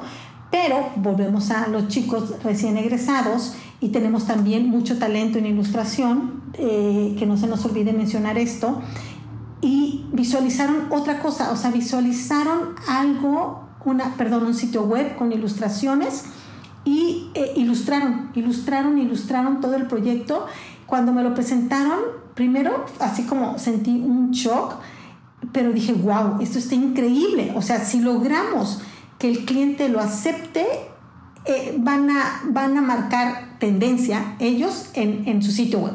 Pero 0.51 0.89
volvemos 0.97 1.51
a 1.51 1.67
los 1.67 1.87
chicos 1.87 2.41
recién 2.43 2.77
egresados 2.77 3.55
y 3.79 3.89
tenemos 3.89 4.25
también 4.25 4.69
mucho 4.69 4.97
talento 4.97 5.37
en 5.37 5.45
ilustración, 5.45 6.41
eh, 6.53 7.15
que 7.19 7.25
no 7.25 7.37
se 7.37 7.47
nos 7.47 7.63
olvide 7.65 7.93
mencionar 7.93 8.37
esto, 8.37 8.81
y 9.61 10.05
visualizaron 10.13 10.87
otra 10.91 11.19
cosa, 11.19 11.51
o 11.51 11.57
sea, 11.57 11.71
visualizaron 11.71 12.75
algo 12.87 13.66
una, 13.87 14.15
perdón, 14.15 14.45
un 14.45 14.53
sitio 14.53 14.83
web 14.83 15.15
con 15.15 15.31
ilustraciones 15.31 16.25
y 16.83 17.31
eh, 17.33 17.53
ilustraron, 17.55 18.31
ilustraron, 18.35 18.97
ilustraron 18.97 19.61
todo 19.61 19.75
el 19.75 19.87
proyecto. 19.87 20.45
Cuando 20.85 21.13
me 21.13 21.23
lo 21.23 21.33
presentaron, 21.33 21.99
primero, 22.33 22.85
así 22.99 23.23
como 23.23 23.57
sentí 23.57 23.91
un 23.91 24.31
shock, 24.31 24.75
pero 25.53 25.71
dije, 25.71 25.93
wow, 25.93 26.41
esto 26.41 26.59
está 26.59 26.75
increíble. 26.75 27.53
O 27.55 27.61
sea, 27.61 27.79
si 27.79 28.01
logramos 28.01 28.81
que 29.19 29.29
el 29.29 29.45
cliente 29.45 29.87
lo 29.87 30.01
acepte, 30.01 30.65
eh, 31.45 31.75
van, 31.77 32.09
a, 32.09 32.41
van 32.49 32.77
a 32.77 32.81
marcar 32.81 33.57
tendencia 33.57 34.35
ellos 34.39 34.89
en, 34.95 35.27
en, 35.27 35.41
su 35.41 35.51
sitio 35.51 35.79
web. 35.79 35.93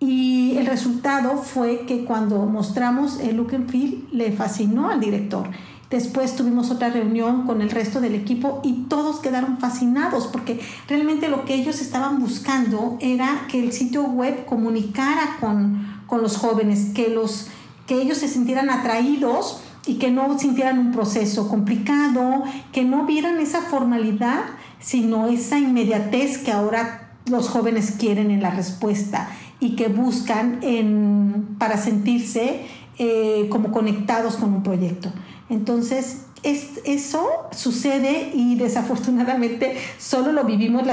Y 0.00 0.56
el 0.56 0.66
resultado 0.66 1.42
fue 1.42 1.80
que 1.86 2.04
cuando 2.04 2.46
mostramos 2.46 3.20
el 3.20 3.36
look 3.36 3.54
and 3.54 3.70
feel, 3.70 4.08
le 4.12 4.32
fascinó 4.32 4.88
al 4.88 5.00
director. 5.00 5.48
Después 5.90 6.36
tuvimos 6.36 6.70
otra 6.70 6.90
reunión 6.90 7.46
con 7.46 7.62
el 7.62 7.70
resto 7.70 8.00
del 8.00 8.14
equipo 8.14 8.60
y 8.62 8.84
todos 8.88 9.20
quedaron 9.20 9.58
fascinados 9.58 10.26
porque 10.26 10.60
realmente 10.86 11.30
lo 11.30 11.46
que 11.46 11.54
ellos 11.54 11.80
estaban 11.80 12.20
buscando 12.20 12.98
era 13.00 13.46
que 13.48 13.58
el 13.58 13.72
sitio 13.72 14.02
web 14.02 14.44
comunicara 14.44 15.38
con, 15.40 16.02
con 16.06 16.20
los 16.20 16.36
jóvenes, 16.36 16.90
que, 16.94 17.08
los, 17.08 17.48
que 17.86 18.02
ellos 18.02 18.18
se 18.18 18.28
sintieran 18.28 18.68
atraídos 18.68 19.62
y 19.86 19.94
que 19.94 20.10
no 20.10 20.38
sintieran 20.38 20.78
un 20.78 20.92
proceso 20.92 21.48
complicado, 21.48 22.44
que 22.72 22.84
no 22.84 23.06
vieran 23.06 23.40
esa 23.40 23.62
formalidad, 23.62 24.44
sino 24.80 25.28
esa 25.28 25.58
inmediatez 25.58 26.36
que 26.36 26.52
ahora 26.52 27.12
los 27.30 27.48
jóvenes 27.48 27.94
quieren 27.98 28.30
en 28.30 28.42
la 28.42 28.50
respuesta 28.50 29.30
y 29.58 29.74
que 29.74 29.88
buscan 29.88 30.58
en, 30.60 31.56
para 31.58 31.78
sentirse 31.78 32.66
eh, 32.98 33.46
como 33.50 33.72
conectados 33.72 34.36
con 34.36 34.52
un 34.52 34.62
proyecto. 34.62 35.10
Entonces, 35.50 36.26
eso 36.42 37.26
sucede 37.50 38.30
y 38.34 38.54
desafortunadamente 38.56 39.76
solo 39.98 40.32
lo 40.32 40.44
vivimos 40.44 40.84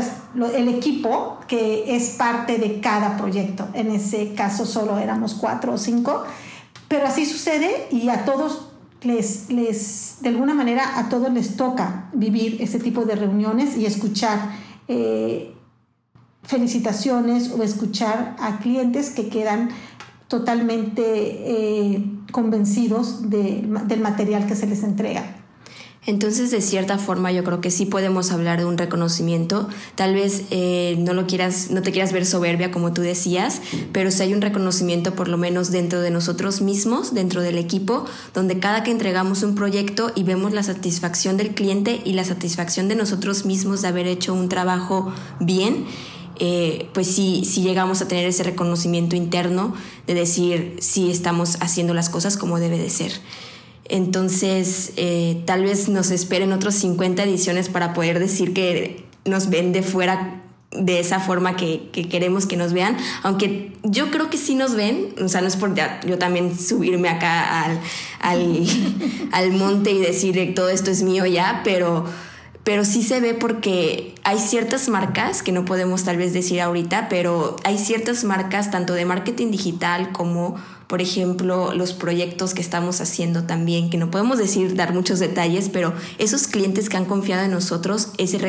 el 0.55 0.67
equipo 0.69 1.39
que 1.47 1.95
es 1.95 2.11
parte 2.11 2.57
de 2.57 2.79
cada 2.79 3.17
proyecto. 3.17 3.67
En 3.73 3.91
ese 3.91 4.33
caso 4.33 4.65
solo 4.65 4.97
éramos 4.97 5.35
cuatro 5.35 5.73
o 5.73 5.77
cinco, 5.77 6.23
pero 6.87 7.07
así 7.07 7.25
sucede 7.25 7.87
y 7.91 8.09
a 8.09 8.25
todos 8.25 8.69
les, 9.03 9.47
de 10.21 10.29
alguna 10.29 10.53
manera 10.53 10.97
a 10.97 11.09
todos 11.09 11.31
les 11.31 11.55
toca 11.57 12.09
vivir 12.13 12.57
ese 12.61 12.79
tipo 12.79 13.05
de 13.05 13.15
reuniones 13.15 13.77
y 13.77 13.85
escuchar 13.85 14.39
eh, 14.87 15.53
felicitaciones 16.43 17.51
o 17.51 17.61
escuchar 17.61 18.35
a 18.39 18.59
clientes 18.59 19.09
que 19.11 19.29
quedan 19.29 19.69
totalmente 20.27 21.01
eh, 21.03 22.03
convencidos 22.31 23.29
del 23.29 23.99
material 24.01 24.47
que 24.47 24.55
se 24.55 24.67
les 24.67 24.83
entrega. 24.83 25.45
Entonces, 26.07 26.51
de 26.51 26.61
cierta 26.61 26.99
forma, 26.99 27.31
yo 27.31 27.43
creo 27.43 27.61
que 27.61 27.71
sí 27.71 27.87
podemos 27.87 28.31
hablar 28.31 28.59
de 28.59 28.65
un 28.65 28.77
reconocimiento. 28.77 29.67
Tal 29.95 30.13
vez 30.13 30.43
eh, 30.51 30.97
no 30.99 31.13
lo 31.13 31.25
quieras, 31.25 31.71
no 31.71 31.81
te 31.81 31.91
quieras 31.91 32.13
ver 32.13 32.27
soberbia, 32.27 32.69
como 32.69 32.93
tú 32.93 33.01
decías, 33.01 33.61
pero 33.91 34.11
si 34.11 34.21
hay 34.21 34.33
un 34.33 34.41
reconocimiento, 34.41 35.15
por 35.15 35.27
lo 35.27 35.37
menos 35.37 35.71
dentro 35.71 36.01
de 36.01 36.11
nosotros 36.11 36.61
mismos, 36.61 37.15
dentro 37.15 37.41
del 37.41 37.57
equipo, 37.57 38.05
donde 38.35 38.59
cada 38.59 38.83
que 38.83 38.91
entregamos 38.91 39.41
un 39.41 39.55
proyecto 39.55 40.11
y 40.15 40.23
vemos 40.23 40.53
la 40.53 40.61
satisfacción 40.61 41.37
del 41.37 41.55
cliente 41.55 42.01
y 42.05 42.13
la 42.13 42.23
satisfacción 42.23 42.87
de 42.87 42.95
nosotros 42.95 43.45
mismos 43.45 43.81
de 43.81 43.87
haber 43.87 44.05
hecho 44.05 44.35
un 44.35 44.47
trabajo 44.47 45.11
bien, 45.39 45.85
eh, 46.39 46.87
pues 46.93 47.07
sí, 47.07 47.43
llegamos 47.55 48.01
a 48.01 48.07
tener 48.07 48.25
ese 48.25 48.43
reconocimiento 48.43 49.15
interno 49.15 49.73
de 50.07 50.13
decir 50.13 50.75
si 50.79 51.11
estamos 51.11 51.57
haciendo 51.61 51.93
las 51.93 52.09
cosas 52.09 52.37
como 52.37 52.59
debe 52.59 52.77
de 52.77 52.89
ser. 52.89 53.11
Entonces, 53.87 54.93
eh, 54.97 55.41
tal 55.45 55.63
vez 55.63 55.89
nos 55.89 56.11
esperen 56.11 56.51
otros 56.51 56.75
50 56.75 57.23
ediciones 57.23 57.69
para 57.69 57.93
poder 57.93 58.19
decir 58.19 58.53
que 58.53 59.05
nos 59.25 59.49
ven 59.49 59.73
de 59.73 59.83
fuera 59.83 60.41
de 60.71 60.99
esa 60.99 61.19
forma 61.19 61.55
que, 61.55 61.89
queremos 62.09 62.45
que 62.45 62.57
nos 62.57 62.73
vean, 62.73 62.97
aunque 63.23 63.73
yo 63.83 64.11
creo 64.11 64.29
que 64.29 64.37
sí 64.37 64.55
nos 64.55 64.75
ven, 64.75 65.15
o 65.23 65.29
sea, 65.29 65.41
no 65.41 65.47
es 65.47 65.55
por 65.55 65.73
yo 66.05 66.17
también 66.17 66.57
subirme 66.57 67.07
acá 67.07 67.63
al, 67.63 67.79
al, 68.19 68.67
al 69.31 69.51
monte 69.51 69.91
y 69.91 69.99
decir 69.99 70.53
todo 70.53 70.69
esto 70.69 70.91
es 70.91 71.03
mío 71.03 71.25
ya, 71.25 71.61
pero 71.63 72.05
pero 72.65 72.83
sí 72.83 73.03
se 73.03 73.19
ve 73.19 73.35
porque 73.35 74.15
hay 74.23 74.39
ciertas 74.39 74.89
marcas 74.89 75.43
que 75.43 75.51
no 75.51 75.65
podemos 75.65 76.03
tal 76.03 76.17
vez 76.17 76.33
decir 76.33 76.59
ahorita, 76.59 77.09
pero 77.09 77.57
hay 77.63 77.77
ciertas 77.77 78.23
marcas 78.23 78.71
tanto 78.71 78.93
de 78.93 79.05
marketing 79.05 79.51
digital 79.51 80.11
como 80.11 80.55
por 80.87 81.01
ejemplo, 81.01 81.73
los 81.73 81.93
proyectos 81.93 82.53
que 82.53 82.61
estamos 82.61 83.01
haciendo 83.01 83.43
también, 83.43 83.89
que 83.89 83.97
no 83.97 84.11
podemos 84.11 84.37
decir, 84.37 84.75
dar 84.75 84.93
muchos 84.93 85.19
detalles, 85.19 85.69
pero 85.69 85.93
esos 86.19 86.47
clientes 86.47 86.89
que 86.89 86.97
han 86.97 87.05
confiado 87.05 87.43
en 87.43 87.51
nosotros, 87.51 88.09
ese 88.17 88.39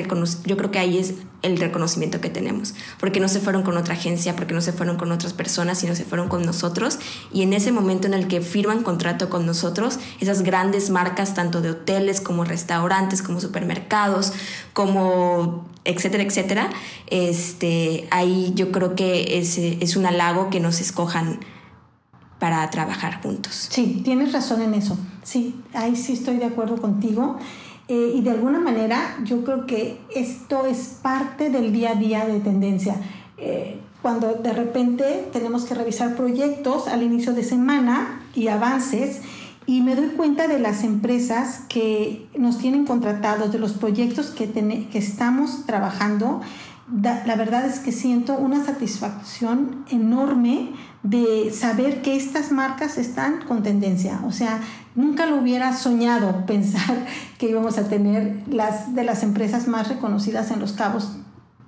yo 0.44 0.56
creo 0.56 0.70
que 0.70 0.78
ahí 0.78 0.98
es 0.98 1.14
el 1.42 1.58
reconocimiento 1.58 2.20
que 2.20 2.28
tenemos, 2.28 2.74
porque 2.98 3.20
no 3.20 3.28
se 3.28 3.40
fueron 3.40 3.62
con 3.62 3.76
otra 3.76 3.94
agencia, 3.94 4.36
porque 4.36 4.52
no 4.52 4.60
se 4.60 4.72
fueron 4.72 4.96
con 4.96 5.12
otras 5.12 5.32
personas, 5.32 5.78
sino 5.78 5.94
se 5.94 6.04
fueron 6.04 6.28
con 6.28 6.44
nosotros. 6.44 6.98
Y 7.32 7.42
en 7.42 7.52
ese 7.52 7.72
momento 7.72 8.06
en 8.06 8.14
el 8.14 8.26
que 8.26 8.40
firman 8.40 8.82
contrato 8.82 9.30
con 9.30 9.46
nosotros, 9.46 9.98
esas 10.20 10.42
grandes 10.42 10.90
marcas, 10.90 11.34
tanto 11.34 11.62
de 11.62 11.70
hoteles 11.70 12.20
como 12.20 12.44
restaurantes, 12.44 13.22
como 13.22 13.40
supermercados, 13.40 14.32
como 14.72 15.66
etcétera, 15.84 16.24
etcétera, 16.24 16.70
este, 17.06 18.08
ahí 18.10 18.52
yo 18.54 18.72
creo 18.72 18.94
que 18.94 19.38
es, 19.38 19.56
es 19.56 19.96
un 19.96 20.04
halago 20.04 20.50
que 20.50 20.60
nos 20.60 20.80
escojan 20.80 21.38
para 22.38 22.68
trabajar 22.70 23.22
juntos. 23.22 23.68
Sí, 23.70 24.02
tienes 24.04 24.32
razón 24.32 24.62
en 24.62 24.74
eso. 24.74 24.98
Sí, 25.22 25.54
ahí 25.74 25.96
sí 25.96 26.12
estoy 26.12 26.36
de 26.36 26.46
acuerdo 26.46 26.76
contigo. 26.76 27.38
Eh, 27.88 28.14
y 28.16 28.20
de 28.20 28.30
alguna 28.30 28.58
manera 28.58 29.16
yo 29.24 29.44
creo 29.44 29.64
que 29.64 30.00
esto 30.12 30.66
es 30.66 30.98
parte 31.02 31.50
del 31.50 31.72
día 31.72 31.90
a 31.90 31.94
día 31.94 32.26
de 32.26 32.40
tendencia. 32.40 32.96
Eh, 33.38 33.80
cuando 34.02 34.34
de 34.34 34.52
repente 34.52 35.28
tenemos 35.32 35.64
que 35.64 35.74
revisar 35.74 36.16
proyectos 36.16 36.88
al 36.88 37.02
inicio 37.02 37.32
de 37.32 37.44
semana 37.44 38.20
y 38.34 38.48
avances, 38.48 39.22
y 39.66 39.80
me 39.80 39.96
doy 39.96 40.10
cuenta 40.10 40.46
de 40.46 40.60
las 40.60 40.84
empresas 40.84 41.62
que 41.68 42.28
nos 42.38 42.58
tienen 42.58 42.86
contratados, 42.86 43.50
de 43.50 43.58
los 43.58 43.72
proyectos 43.72 44.28
que, 44.28 44.48
que 44.52 44.98
estamos 44.98 45.66
trabajando, 45.66 46.40
la 46.92 47.34
verdad 47.34 47.66
es 47.66 47.80
que 47.80 47.90
siento 47.90 48.34
una 48.38 48.64
satisfacción 48.64 49.84
enorme 49.90 50.70
de 51.02 51.52
saber 51.52 52.02
que 52.02 52.16
estas 52.16 52.52
marcas 52.52 52.96
están 52.98 53.42
con 53.46 53.62
tendencia. 53.62 54.20
O 54.24 54.32
sea, 54.32 54.60
nunca 54.94 55.26
lo 55.26 55.36
hubiera 55.36 55.76
soñado 55.76 56.44
pensar 56.46 57.06
que 57.38 57.50
íbamos 57.50 57.78
a 57.78 57.88
tener 57.88 58.42
las 58.48 58.94
de 58.94 59.04
las 59.04 59.22
empresas 59.22 59.66
más 59.68 59.88
reconocidas 59.88 60.50
en 60.50 60.60
Los 60.60 60.72
Cabos 60.72 61.16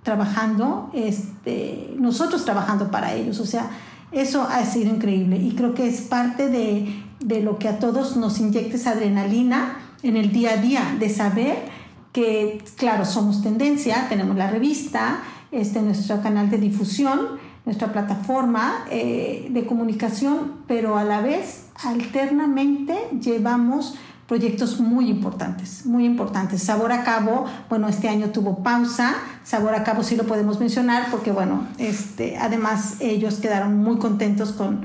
trabajando, 0.02 0.90
este, 0.94 1.94
nosotros 1.98 2.44
trabajando 2.44 2.90
para 2.90 3.14
ellos. 3.14 3.40
O 3.40 3.46
sea, 3.46 3.70
eso 4.12 4.42
ha 4.42 4.64
sido 4.64 4.94
increíble 4.94 5.37
y 5.37 5.54
creo 5.54 5.74
que 5.74 5.87
es 5.87 6.00
parte 6.00 6.48
de, 6.48 7.02
de 7.20 7.42
lo 7.42 7.59
que 7.59 7.68
a 7.68 7.78
todos 7.78 8.16
nos 8.16 8.38
inyecta 8.38 8.76
esa 8.76 8.92
adrenalina 8.92 9.78
en 10.02 10.16
el 10.16 10.33
día 10.33 10.52
a 10.52 10.57
día, 10.59 10.96
de 10.98 11.11
saber 11.11 11.78
que, 12.12 12.64
claro, 12.77 13.05
somos 13.05 13.42
tendencia, 13.42 14.07
tenemos 14.09 14.37
la 14.37 14.51
revista, 14.51 15.21
este, 15.51 15.83
nuestro 15.83 16.21
canal 16.23 16.51
de 16.51 16.59
difusión, 16.59 17.38
nuestra 17.64 17.92
plataforma 17.92 18.85
eh, 18.90 19.49
de 19.51 19.66
comunicación, 19.66 20.62
pero 20.66 20.97
a 20.97 21.05
la 21.05 21.21
vez 21.21 21.66
alternamente 21.85 22.97
llevamos 23.21 23.94
proyectos 24.27 24.79
muy 24.81 25.09
importantes, 25.09 25.87
muy 25.87 26.05
importantes. 26.05 26.62
Sabor 26.62 26.92
a 26.92 27.03
Cabo, 27.03 27.47
bueno, 27.71 27.88
este 27.88 28.09
año 28.09 28.29
tuvo 28.29 28.62
pausa. 28.62 29.14
Sabor 29.42 29.75
a 29.75 29.85
Cabo 29.85 30.03
sí 30.03 30.16
lo 30.16 30.25
podemos 30.25 30.61
mencionar 30.61 31.11
porque, 31.11 31.33
bueno, 31.33 31.66
este, 31.79 32.37
además 32.37 32.97
ellos 33.01 33.37
quedaron 33.37 33.79
muy 33.79 33.97
contentos 33.97 34.53
con, 34.53 34.83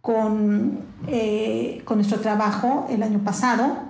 con, 0.00 0.80
eh, 1.06 1.82
con 1.84 1.98
nuestro 1.98 2.18
trabajo 2.18 2.86
el 2.90 3.04
año 3.04 3.20
pasado 3.20 3.89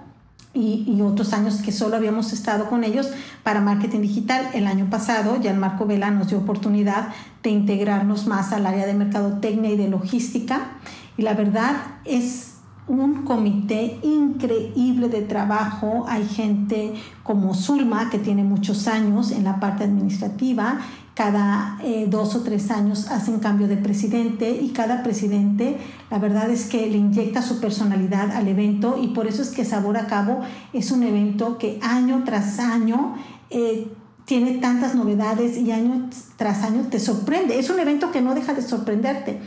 y, 0.52 1.00
otros 1.02 1.32
años 1.32 1.62
que 1.62 1.72
solo 1.72 1.96
habíamos 1.96 2.32
estado 2.32 2.68
con 2.68 2.84
ellos 2.84 3.08
para 3.42 3.60
marketing 3.60 4.00
digital. 4.00 4.48
El 4.52 4.66
año 4.66 4.88
pasado, 4.90 5.40
ya 5.40 5.54
Marco 5.54 5.86
Vela 5.86 6.10
nos 6.10 6.28
dio 6.28 6.38
oportunidad 6.38 7.08
de 7.42 7.50
integrarnos 7.50 8.26
más 8.26 8.52
al 8.52 8.66
área 8.66 8.86
de 8.86 8.94
mercadotecnia 8.94 9.70
y 9.70 9.76
de 9.76 9.88
logística. 9.88 10.72
Y 11.16 11.22
la 11.22 11.34
verdad 11.34 11.76
es 12.04 12.54
un 12.88 13.24
comité 13.24 14.00
increíble 14.02 15.08
de 15.08 15.22
trabajo. 15.22 16.04
Hay 16.08 16.26
gente 16.26 16.94
como 17.22 17.54
Zulma, 17.54 18.10
que 18.10 18.18
tiene 18.18 18.42
muchos 18.42 18.88
años 18.88 19.30
en 19.30 19.44
la 19.44 19.60
parte 19.60 19.84
administrativa. 19.84 20.80
Cada 21.20 21.76
eh, 21.84 22.06
dos 22.08 22.34
o 22.34 22.40
tres 22.40 22.70
años 22.70 23.08
hacen 23.08 23.40
cambio 23.40 23.68
de 23.68 23.76
presidente 23.76 24.52
y 24.52 24.70
cada 24.70 25.02
presidente, 25.02 25.76
la 26.10 26.18
verdad 26.18 26.48
es 26.48 26.64
que 26.64 26.86
le 26.86 26.96
inyecta 26.96 27.42
su 27.42 27.60
personalidad 27.60 28.30
al 28.30 28.48
evento 28.48 28.98
y 28.98 29.08
por 29.08 29.26
eso 29.26 29.42
es 29.42 29.50
que 29.50 29.66
Sabor 29.66 29.98
a 29.98 30.06
Cabo 30.06 30.40
es 30.72 30.90
un 30.90 31.02
evento 31.02 31.58
que 31.58 31.78
año 31.82 32.22
tras 32.24 32.58
año 32.58 33.16
eh, 33.50 33.88
tiene 34.24 34.52
tantas 34.62 34.94
novedades 34.94 35.58
y 35.58 35.70
año 35.72 36.08
tras 36.38 36.62
año 36.62 36.86
te 36.90 36.98
sorprende. 36.98 37.58
Es 37.58 37.68
un 37.68 37.78
evento 37.80 38.10
que 38.12 38.22
no 38.22 38.34
deja 38.34 38.54
de 38.54 38.62
sorprenderte. 38.62 39.40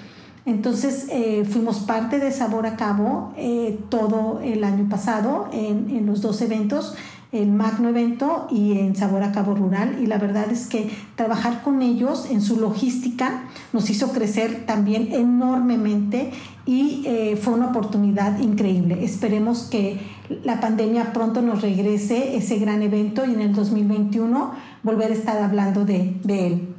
Entonces 0.45 1.07
eh, 1.09 1.43
fuimos 1.49 1.79
parte 1.79 2.19
de 2.19 2.31
Sabor 2.31 2.67
a 2.67 2.75
Cabo 2.75 3.33
eh, 3.36 3.79
todo 3.89 4.41
el 4.43 4.63
año 4.63 4.89
pasado 4.89 5.49
en, 5.53 5.89
en, 5.89 6.05
los 6.05 6.21
dos 6.21 6.41
eventos, 6.41 6.95
el 7.34 7.52
Magno 7.52 7.89
evento 7.89 8.48
y 8.50 8.78
en 8.78 8.96
Sabor 8.96 9.24
a 9.24 9.32
Cabo 9.32 9.56
Rural. 9.56 9.98
Y 10.02 10.06
la 10.06 10.17
verdad 10.17 10.50
es 10.52 10.67
que 10.67 10.89
trabajar 11.15 11.63
con 11.63 11.82
ellos 11.82 12.28
en 12.30 12.41
su 12.41 12.60
logística 12.60 13.43
nos 13.74 13.89
hizo 13.89 14.13
crecer 14.13 14.65
también 14.65 15.10
enormemente 15.12 16.32
y 16.65 17.04
eh, 17.06 17.36
fue 17.41 17.54
una 17.54 17.67
oportunidad 17.67 18.39
increíble. 18.39 19.04
Esperemos 19.04 19.63
que 19.63 20.00
la 20.43 20.62
pandemia 20.62 21.12
pronto 21.12 21.41
nos 21.41 21.62
regrese 21.62 22.38
ese 22.38 22.60
gran 22.60 22.82
evento 22.82 23.26
y 23.26 23.34
en 23.34 23.41
el 23.41 23.54
2021 23.54 24.54
volver 24.84 25.12
a 25.12 25.15
estar 25.15 25.41
hablando 25.41 25.86
de, 25.86 26.17
de 26.24 26.48
él. 26.48 26.76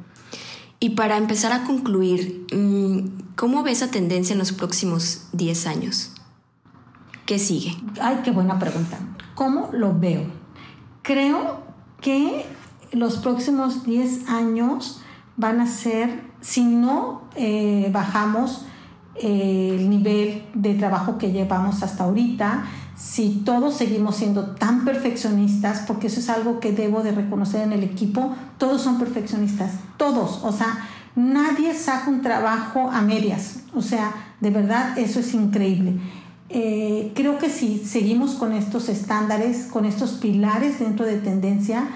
Y 0.79 0.91
para 0.91 1.17
empezar 1.17 1.51
a 1.51 1.63
concluir, 1.63 2.47
mm, 2.53 3.35
¿cómo 3.35 3.63
ves 3.63 3.81
esa 3.81 3.91
tendencia 3.91 4.33
en 4.33 4.39
los 4.39 4.51
próximos 4.51 5.27
10 5.33 5.67
años? 5.67 6.11
¿Qué 7.25 7.39
sigue? 7.39 7.75
Ay, 7.99 8.19
qué 8.23 8.31
buena 8.31 8.59
pregunta. 8.59 8.99
¿Cómo 9.33 9.69
lo 9.73 9.97
veo? 9.97 10.44
Creo 11.05 11.59
que 12.01 12.47
los 12.91 13.17
próximos 13.17 13.85
10 13.85 14.27
años 14.27 15.01
van 15.37 15.61
a 15.61 15.67
ser, 15.67 16.23
si 16.41 16.63
no 16.63 17.21
eh, 17.35 17.91
bajamos 17.93 18.65
eh, 19.13 19.75
el 19.79 19.87
nivel 19.87 20.47
de 20.55 20.73
trabajo 20.73 21.19
que 21.19 21.31
llevamos 21.31 21.83
hasta 21.83 22.05
ahorita, 22.05 22.65
si 22.97 23.43
todos 23.45 23.75
seguimos 23.75 24.15
siendo 24.15 24.55
tan 24.55 24.83
perfeccionistas, 24.83 25.83
porque 25.85 26.07
eso 26.07 26.19
es 26.19 26.29
algo 26.29 26.59
que 26.59 26.71
debo 26.71 27.03
de 27.03 27.11
reconocer 27.11 27.61
en 27.61 27.73
el 27.73 27.83
equipo, 27.83 28.35
todos 28.57 28.81
son 28.81 28.97
perfeccionistas, 28.97 29.73
todos, 29.97 30.43
o 30.43 30.51
sea, 30.51 30.87
nadie 31.15 31.75
saca 31.75 32.09
un 32.09 32.23
trabajo 32.23 32.89
a 32.89 33.01
medias, 33.01 33.59
o 33.75 33.83
sea, 33.83 34.11
de 34.39 34.49
verdad 34.49 34.97
eso 34.97 35.19
es 35.19 35.35
increíble. 35.35 35.99
Eh, 36.49 37.11
creo 37.15 37.39
que 37.39 37.49
si 37.49 37.79
seguimos 37.79 38.35
con 38.35 38.53
estos 38.53 38.89
estándares, 38.89 39.65
con 39.65 39.85
estos 39.85 40.11
pilares 40.11 40.79
dentro 40.79 41.05
de 41.05 41.17
tendencia, 41.17 41.87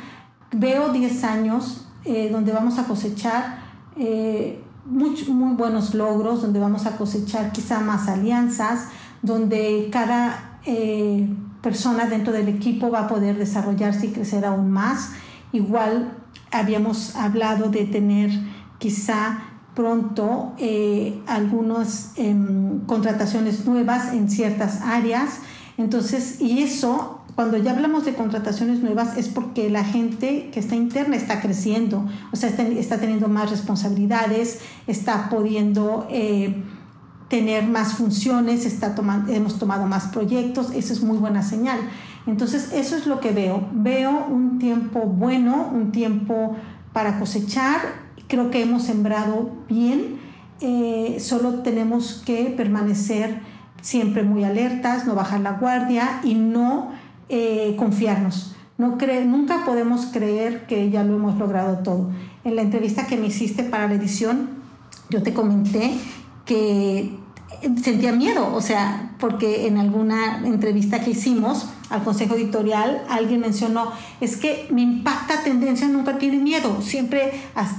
veo 0.52 0.90
10 0.90 1.24
años 1.24 1.86
eh, 2.06 2.30
donde 2.32 2.52
vamos 2.52 2.80
a 2.80 2.86
cosechar 2.86 3.60
eh, 3.98 4.64
muy, 4.86 5.16
buenos 5.56 5.94
logros, 5.94 6.42
donde 6.42 6.60
vamos 6.60 6.86
a 6.86 6.98
cosechar 6.98 7.52
quizá 7.52 7.80
más 7.82 8.08
alianzas, 8.08 8.88
donde 9.22 9.90
cada 9.92 10.60
eh, 10.66 11.28
persona 11.62 12.06
dentro 12.06 12.34
del 12.34 12.48
equipo 12.48 12.90
va 12.90 13.02
a 13.02 13.08
poder 13.08 13.38
desarrollarse 13.38 14.08
y 14.08 14.12
crecer 14.12 14.46
aún 14.46 14.72
más. 14.72 15.12
Igual 15.52 16.14
habíamos 16.52 17.16
hablado 17.16 17.70
de 17.70 17.86
tener 17.86 18.32
quizá 18.78 19.40
pronto 19.76 20.54
eh, 20.58 21.20
algunas 21.28 22.12
em, 22.16 22.80
contrataciones 22.82 23.66
nuevas 23.66 24.14
en 24.14 24.30
ciertas 24.30 24.82
áreas. 24.82 25.40
Entonces, 25.78 26.42
y 26.42 26.62
eso, 26.62 27.22
cuando 27.36 27.58
ya 27.58 27.72
hablamos 27.72 28.06
de 28.06 28.14
contrataciones 28.14 28.82
nuevas, 28.82 29.18
es 29.18 29.30
porque 29.30 29.70
la 29.70 29.86
gente 29.86 30.50
que 30.52 30.60
está 30.60 30.76
interna 30.76 31.16
está 31.16 31.40
creciendo, 31.40 32.06
o 32.32 32.36
sea, 32.36 32.50
está, 32.50 32.64
está 32.64 32.98
teniendo 32.98 33.28
más 33.28 33.50
responsabilidades, 33.50 34.60
está 34.88 35.30
pudiendo... 35.30 36.08
Eh, 36.10 36.64
tener 37.30 37.68
más 37.68 37.94
funciones, 37.94 38.66
está 38.66 38.96
tomando, 38.96 39.32
hemos 39.32 39.60
tomado 39.60 39.86
más 39.86 40.08
proyectos, 40.08 40.72
eso 40.74 40.94
es 40.94 41.02
muy 41.02 41.20
buena 41.20 41.44
señal. 41.44 41.80
Entonces, 42.26 42.72
eso 42.74 42.98
es 42.98 43.06
lo 43.06 43.20
que 43.20 43.32
veo. 43.32 43.68
Veo 43.72 44.26
un 44.26 44.60
tiempo 44.60 45.02
bueno, 45.02 45.70
un 45.72 45.92
tiempo 45.92 46.56
para 46.92 47.20
cosechar. 47.20 48.09
Creo 48.30 48.52
que 48.52 48.62
hemos 48.62 48.84
sembrado 48.84 49.50
bien. 49.68 50.20
Eh, 50.62 51.18
solo 51.20 51.56
tenemos 51.64 52.24
que 52.26 52.46
permanecer 52.56 53.42
siempre 53.82 54.24
muy 54.24 54.44
alertas, 54.44 55.06
no 55.06 55.16
bajar 55.16 55.42
la 55.42 55.54
guardia 55.54 56.22
y 56.24 56.36
no 56.36 56.92
eh, 57.28 57.76
confiarnos. 57.78 58.56
No 58.78 58.98
nunca 59.26 59.66
podemos 59.66 60.06
creer 60.06 60.66
que 60.68 60.90
ya 60.90 61.04
lo 61.04 61.16
hemos 61.16 61.38
logrado 61.38 61.80
todo. 61.80 62.12
En 62.44 62.56
la 62.56 62.62
entrevista 62.62 63.08
que 63.08 63.18
me 63.18 63.28
hiciste 63.28 63.64
para 63.64 63.88
la 63.88 63.96
edición, 63.96 64.50
yo 65.10 65.22
te 65.22 65.34
comenté 65.34 65.92
que 66.46 67.18
sentía 67.84 68.12
miedo, 68.12 68.54
o 68.54 68.62
sea, 68.62 69.16
porque 69.20 69.68
en 69.68 69.80
alguna 69.80 70.46
entrevista 70.46 71.02
que 71.02 71.12
hicimos 71.12 71.68
al 71.90 72.04
consejo 72.04 72.36
editorial 72.36 73.04
alguien 73.10 73.42
mencionó, 73.42 73.92
es 74.22 74.38
que 74.38 74.68
mi 74.72 74.84
impacta 74.84 75.44
tendencia 75.44 75.88
nunca 75.88 76.18
tiene 76.18 76.38
miedo, 76.38 76.82
siempre 76.82 77.32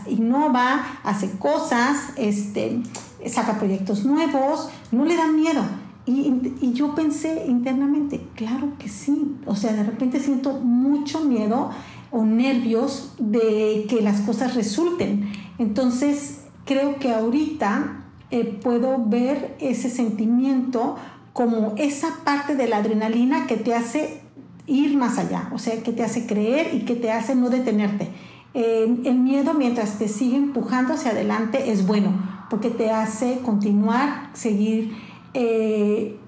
innova, 0.08 0.84
hace 1.04 1.30
cosas, 1.38 2.10
este, 2.16 2.82
saca 3.26 3.58
proyectos 3.58 4.04
nuevos, 4.04 4.68
no 4.90 5.04
le 5.04 5.16
da 5.16 5.28
miedo. 5.28 5.62
Y, 6.06 6.72
yo 6.72 6.94
pensé 6.94 7.44
internamente, 7.46 8.20
claro 8.34 8.72
que 8.78 8.88
sí, 8.88 9.36
o 9.46 9.54
sea, 9.54 9.72
de 9.72 9.84
repente 9.84 10.18
siento 10.18 10.54
mucho 10.54 11.20
miedo 11.20 11.70
o 12.10 12.24
nervios 12.24 13.14
de 13.18 13.86
que 13.88 14.00
las 14.00 14.22
cosas 14.22 14.54
resulten. 14.56 15.30
Entonces, 15.58 16.40
creo 16.64 16.96
que 16.98 17.12
ahorita 17.12 18.04
eh, 18.30 18.58
puedo 18.62 19.04
ver 19.06 19.56
ese 19.60 19.90
sentimiento 19.90 20.96
como 21.32 21.74
esa 21.76 22.24
parte 22.24 22.56
de 22.56 22.68
la 22.68 22.78
adrenalina 22.78 23.46
que 23.46 23.56
te 23.56 23.74
hace 23.74 24.20
ir 24.66 24.96
más 24.96 25.18
allá, 25.18 25.48
o 25.52 25.58
sea, 25.58 25.82
que 25.82 25.92
te 25.92 26.02
hace 26.02 26.26
creer 26.26 26.74
y 26.74 26.84
que 26.84 26.94
te 26.94 27.10
hace 27.10 27.34
no 27.34 27.50
detenerte. 27.50 28.08
el 28.52 29.18
miedo, 29.18 29.54
mientras 29.54 29.98
te 29.98 30.08
sigue 30.08 30.36
empujando 30.36 30.94
hacia 30.94 31.12
adelante, 31.12 31.70
es 31.70 31.86
bueno, 31.86 32.12
porque 32.50 32.70
te 32.70 32.90
hace 32.90 33.38
continuar, 33.44 34.30
seguir, 34.32 34.96
eh, 35.34 36.18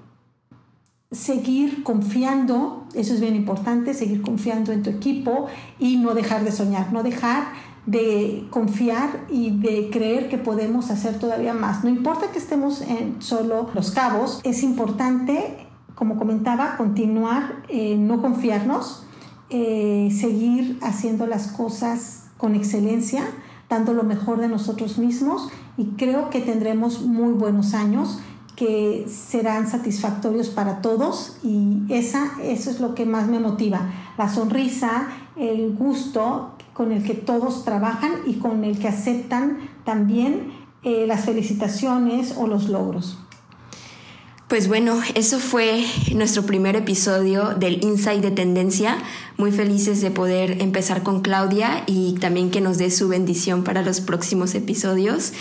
seguir 1.11 1.83
confiando, 1.83 2.87
eso 2.93 3.13
es 3.13 3.19
bien 3.19 3.35
importante, 3.35 3.93
seguir 3.93 4.21
confiando 4.21 4.71
en 4.71 4.83
tu 4.83 4.89
equipo 4.89 5.47
y 5.79 5.97
no 5.97 6.13
dejar 6.13 6.43
de 6.43 6.51
soñar, 6.51 6.93
no 6.93 7.03
dejar 7.03 7.43
de 7.85 8.47
confiar 8.49 9.25
y 9.29 9.51
de 9.51 9.89
creer 9.91 10.29
que 10.29 10.37
podemos 10.37 10.89
hacer 10.89 11.19
todavía 11.19 11.53
más. 11.53 11.83
No 11.83 11.89
importa 11.89 12.31
que 12.31 12.39
estemos 12.39 12.81
en 12.81 13.21
solo 13.21 13.69
los 13.73 13.91
cabos, 13.91 14.39
es 14.43 14.63
importante, 14.63 15.67
como 15.95 16.17
comentaba, 16.17 16.77
continuar, 16.77 17.63
eh, 17.67 17.97
no 17.97 18.21
confiarnos, 18.21 19.03
eh, 19.49 20.09
seguir 20.17 20.79
haciendo 20.81 21.27
las 21.27 21.47
cosas 21.47 22.27
con 22.37 22.55
excelencia, 22.55 23.23
dando 23.69 23.93
lo 23.93 24.03
mejor 24.03 24.39
de 24.39 24.47
nosotros 24.47 24.97
mismos 24.97 25.49
y 25.77 25.85
creo 25.97 26.29
que 26.29 26.39
tendremos 26.39 27.01
muy 27.01 27.33
buenos 27.33 27.73
años 27.73 28.19
que 28.55 29.05
serán 29.07 29.67
satisfactorios 29.67 30.49
para 30.49 30.81
todos 30.81 31.37
y 31.43 31.81
esa, 31.89 32.31
eso 32.43 32.69
es 32.69 32.79
lo 32.79 32.93
que 32.93 33.05
más 33.05 33.27
me 33.27 33.39
motiva, 33.39 33.91
la 34.17 34.29
sonrisa, 34.29 35.07
el 35.35 35.75
gusto 35.75 36.53
con 36.73 36.91
el 36.91 37.03
que 37.03 37.13
todos 37.13 37.65
trabajan 37.65 38.11
y 38.25 38.35
con 38.35 38.63
el 38.63 38.79
que 38.79 38.87
aceptan 38.87 39.69
también 39.85 40.51
eh, 40.83 41.05
las 41.07 41.25
felicitaciones 41.25 42.35
o 42.37 42.47
los 42.47 42.69
logros. 42.69 43.17
Pues 44.53 44.67
bueno, 44.67 44.99
eso 45.15 45.39
fue 45.39 45.83
nuestro 46.13 46.43
primer 46.43 46.75
episodio 46.75 47.55
del 47.55 47.83
Insight 47.83 48.21
de 48.21 48.29
Tendencia. 48.29 48.97
Muy 49.35 49.51
felices 49.51 49.99
de 50.01 50.11
poder 50.11 50.61
empezar 50.61 51.01
con 51.01 51.21
Claudia 51.21 51.83
y 51.87 52.13
también 52.19 52.51
que 52.51 52.61
nos 52.61 52.77
dé 52.77 52.91
su 52.91 53.07
bendición 53.07 53.63
para 53.63 53.81
los 53.81 53.99
próximos 53.99 54.53
episodios. 54.53 55.33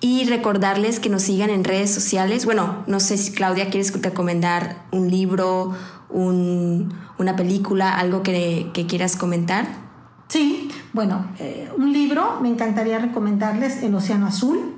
Y 0.00 0.26
recordarles 0.26 1.00
que 1.00 1.08
nos 1.08 1.22
sigan 1.22 1.50
en 1.50 1.64
redes 1.64 1.90
sociales. 1.90 2.44
Bueno, 2.44 2.84
no 2.86 3.00
sé 3.00 3.18
si 3.18 3.32
Claudia 3.32 3.70
quieres 3.70 3.92
recomendar 4.00 4.84
un 4.92 5.10
libro, 5.10 5.72
una 6.10 7.34
película, 7.34 7.98
algo 7.98 8.22
que, 8.22 8.70
quieras 8.86 9.16
comentar. 9.16 9.85
Sí, 10.28 10.70
bueno, 10.92 11.26
eh, 11.38 11.68
un 11.76 11.92
libro, 11.92 12.40
me 12.40 12.48
encantaría 12.48 12.98
recomendarles 12.98 13.82
El 13.82 13.94
Océano 13.94 14.26
Azul. 14.26 14.74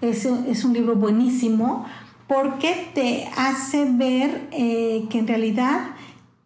Es, 0.00 0.24
es 0.24 0.64
un 0.64 0.72
libro 0.72 0.96
buenísimo 0.96 1.86
porque 2.28 2.90
te 2.94 3.28
hace 3.36 3.84
ver 3.84 4.48
eh, 4.52 5.06
que 5.10 5.18
en 5.18 5.26
realidad 5.26 5.80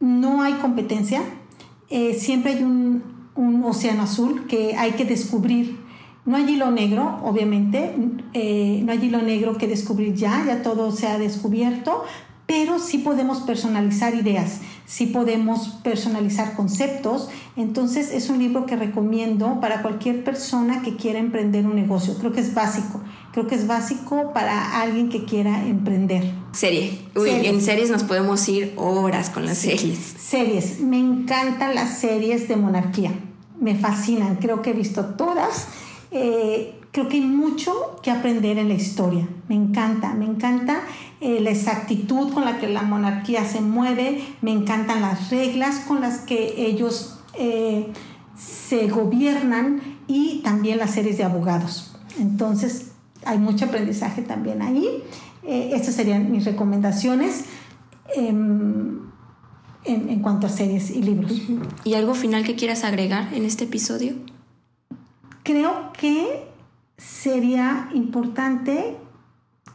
no 0.01 0.43
hay 0.43 0.55
competencia, 0.55 1.23
eh, 1.89 2.15
siempre 2.15 2.53
hay 2.53 2.63
un, 2.63 3.03
un, 3.35 3.65
océano 3.65 4.03
azul 4.03 4.47
que 4.47 4.75
hay 4.77 4.93
que 4.93 5.05
descubrir. 5.05 5.79
No 6.25 6.37
hay 6.37 6.51
hilo 6.51 6.73
negro, 6.73 7.21
obviamente, 7.23 7.95
no 7.97 8.93
hay 8.93 8.99
hilo 9.01 9.23
negro 9.23 9.57
que 9.57 9.69
descubrir 9.69 10.15
ya, 10.15 10.45
ya 10.45 10.61
todo 10.61 10.91
se 10.91 11.07
ha 11.07 11.19
descubierto, 11.19 12.05
pero 12.47 12.79
sí 12.79 12.99
podemos 12.99 13.41
personalizar 13.41 14.15
ideas, 14.15 14.61
sí 14.87 15.07
podemos 15.07 15.81
personalizar 15.83 16.55
conceptos. 16.55 17.29
Entonces 17.57 18.13
es 18.13 18.31
un 18.31 18.39
libro 18.39 18.67
que 18.67 18.77
recomiendo 18.77 19.61
para 19.61 19.83
cualquier 19.83 20.23
persona 20.23 20.83
que 20.83 20.95
quiera 20.95 21.19
emprender 21.19 21.67
un 21.67 21.75
negocio. 21.75 22.15
Creo 22.19 22.33
que 22.33 22.41
es 22.41 22.55
básico. 22.55 23.01
Creo 23.33 23.49
que 23.49 23.57
es 23.57 23.67
básico 23.67 24.33
para 24.33 24.81
alguien 24.81 25.09
que 25.09 25.25
quiera 25.25 25.67
emprender. 25.67 26.33
Serie. 26.53 27.01
Uy, 27.17 27.31
en 27.31 27.61
series 27.61 27.91
nos 27.91 28.05
podemos 28.05 28.49
ir 28.49 28.73
horas 28.77 29.29
con 29.29 29.45
las 29.45 29.59
series. 29.59 29.99
Series. 29.99 30.81
Me 30.81 30.99
encantan 30.99 31.75
las 31.75 31.99
series 31.99 32.47
de 32.49 32.55
monarquía. 32.55 33.13
Me 33.61 33.75
fascinan. 33.75 34.37
Creo 34.37 34.63
que 34.63 34.71
he 34.71 34.73
visto 34.73 35.05
todas. 35.17 35.67
Eh, 36.13 36.76
creo 36.97 37.11
que 37.11 37.17
hay 37.17 37.27
mucho 37.27 38.01
que 38.03 38.11
aprender 38.11 38.57
en 38.57 38.69
la 38.69 38.75
historia. 38.75 39.29
Me 39.49 39.55
encanta, 39.55 40.15
me 40.15 40.25
encanta 40.25 40.81
eh, 41.21 41.41
la 41.41 41.51
exactitud 41.51 42.33
con 42.33 42.47
la 42.47 42.59
que 42.59 42.69
la 42.69 42.81
monarquía 42.81 43.45
se 43.45 43.61
mueve, 43.61 44.25
me 44.41 44.51
encantan 44.51 45.03
las 45.03 45.29
reglas 45.29 45.81
con 45.81 46.01
las 46.01 46.21
que 46.21 46.55
ellos 46.57 47.19
eh, 47.35 47.93
se 48.35 48.89
gobiernan 48.89 49.83
y 50.07 50.41
también 50.43 50.79
las 50.79 50.93
series 50.93 51.19
de 51.19 51.25
abogados. 51.25 51.95
Entonces, 52.19 52.93
hay 53.27 53.37
mucho 53.37 53.67
aprendizaje 53.67 54.23
también 54.23 54.63
ahí. 54.63 55.05
Eh, 55.43 55.73
estas 55.75 55.97
serían 55.97 56.33
mis 56.33 56.47
recomendaciones 56.47 57.45
em, 58.15 59.01
en, 59.85 60.09
en, 60.09 60.21
cuanto 60.21 60.47
a 60.47 60.49
series 60.49 60.91
y 60.91 61.03
libros. 61.03 61.43
¿Y 61.85 61.93
algo 61.93 62.15
final 62.15 62.43
que 62.43 62.57
quieras 62.57 62.85
agregar 62.85 63.35
en 63.35 63.45
este 63.45 63.65
episodio? 63.65 64.15
Creo 65.43 65.93
que 65.93 66.56
sería 66.97 67.89
importante 67.95 68.97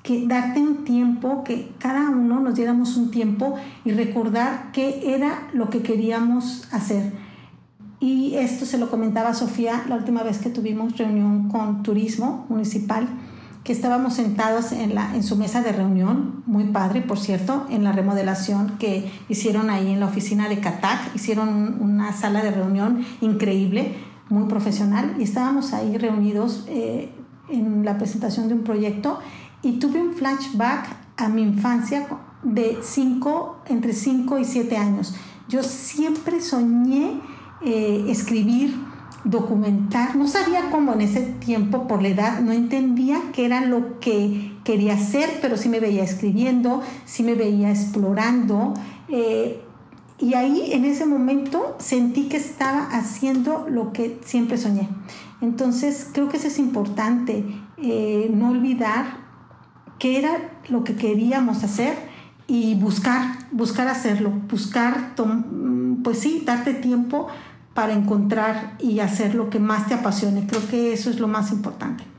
que 0.03 0.27
darte 0.27 0.59
un 0.59 0.83
tiempo, 0.83 1.43
que 1.43 1.71
cada 1.77 2.09
uno 2.09 2.39
nos 2.39 2.55
diéramos 2.55 2.97
un 2.97 3.11
tiempo 3.11 3.55
y 3.85 3.91
recordar 3.91 4.71
qué 4.71 5.13
era 5.13 5.47
lo 5.53 5.69
que 5.69 5.83
queríamos 5.83 6.67
hacer. 6.73 7.13
Y 7.99 8.35
esto 8.35 8.65
se 8.65 8.79
lo 8.79 8.89
comentaba 8.89 9.35
Sofía 9.35 9.83
la 9.87 9.95
última 9.95 10.23
vez 10.23 10.39
que 10.39 10.49
tuvimos 10.49 10.97
reunión 10.97 11.49
con 11.49 11.83
turismo 11.83 12.47
municipal, 12.49 13.07
que 13.63 13.73
estábamos 13.73 14.15
sentados 14.15 14.71
en, 14.71 14.95
la, 14.95 15.15
en 15.15 15.21
su 15.21 15.35
mesa 15.35 15.61
de 15.61 15.71
reunión, 15.71 16.41
muy 16.47 16.63
padre, 16.63 17.01
por 17.01 17.19
cierto, 17.19 17.67
en 17.69 17.83
la 17.83 17.91
remodelación 17.91 18.79
que 18.79 19.11
hicieron 19.29 19.69
ahí 19.69 19.91
en 19.91 19.99
la 19.99 20.07
oficina 20.07 20.49
de 20.49 20.59
CATAC, 20.59 21.15
hicieron 21.15 21.77
una 21.79 22.11
sala 22.11 22.41
de 22.41 22.49
reunión 22.49 23.05
increíble, 23.21 23.93
muy 24.31 24.47
profesional, 24.47 25.15
y 25.19 25.23
estábamos 25.23 25.73
ahí 25.73 25.97
reunidos 25.97 26.65
eh, 26.67 27.11
en 27.49 27.85
la 27.85 27.97
presentación 27.97 28.47
de 28.47 28.55
un 28.55 28.63
proyecto 28.63 29.19
y 29.61 29.73
tuve 29.73 30.01
un 30.01 30.13
flashback 30.13 30.87
a 31.17 31.29
mi 31.29 31.43
infancia 31.43 32.07
de 32.43 32.79
cinco, 32.81 33.57
entre 33.67 33.93
5 33.93 34.39
y 34.39 34.45
7 34.45 34.77
años. 34.77 35.13
Yo 35.47 35.61
siempre 35.63 36.41
soñé 36.41 37.19
eh, 37.63 38.05
escribir, 38.07 38.73
documentar, 39.23 40.15
no 40.15 40.27
sabía 40.27 40.71
cómo 40.71 40.93
en 40.93 41.01
ese 41.01 41.21
tiempo 41.21 41.87
por 41.87 42.01
la 42.01 42.07
edad, 42.07 42.39
no 42.39 42.53
entendía 42.53 43.21
qué 43.33 43.45
era 43.45 43.61
lo 43.61 43.99
que 43.99 44.57
quería 44.63 44.93
hacer, 44.93 45.29
pero 45.41 45.57
sí 45.57 45.69
me 45.69 45.79
veía 45.79 46.03
escribiendo, 46.03 46.81
sí 47.05 47.21
me 47.21 47.35
veía 47.35 47.69
explorando. 47.69 48.73
Eh, 49.09 49.61
y 50.21 50.35
ahí 50.35 50.71
en 50.71 50.85
ese 50.85 51.05
momento 51.07 51.75
sentí 51.79 52.29
que 52.29 52.37
estaba 52.37 52.85
haciendo 52.91 53.65
lo 53.67 53.91
que 53.91 54.19
siempre 54.23 54.57
soñé. 54.57 54.87
Entonces 55.41 56.07
creo 56.13 56.29
que 56.29 56.37
eso 56.37 56.47
es 56.47 56.59
importante, 56.59 57.43
eh, 57.77 58.29
no 58.31 58.51
olvidar 58.51 59.17
qué 59.97 60.19
era 60.19 60.61
lo 60.69 60.83
que 60.83 60.95
queríamos 60.95 61.63
hacer 61.63 61.95
y 62.47 62.75
buscar, 62.75 63.47
buscar 63.51 63.87
hacerlo, 63.87 64.29
buscar, 64.49 65.15
pues 66.03 66.19
sí, 66.19 66.43
darte 66.45 66.75
tiempo 66.75 67.27
para 67.73 67.93
encontrar 67.93 68.75
y 68.79 68.99
hacer 68.99 69.33
lo 69.33 69.49
que 69.49 69.59
más 69.59 69.87
te 69.87 69.95
apasione. 69.95 70.45
Creo 70.45 70.67
que 70.67 70.93
eso 70.93 71.09
es 71.09 71.19
lo 71.19 71.27
más 71.27 71.51
importante. 71.51 72.10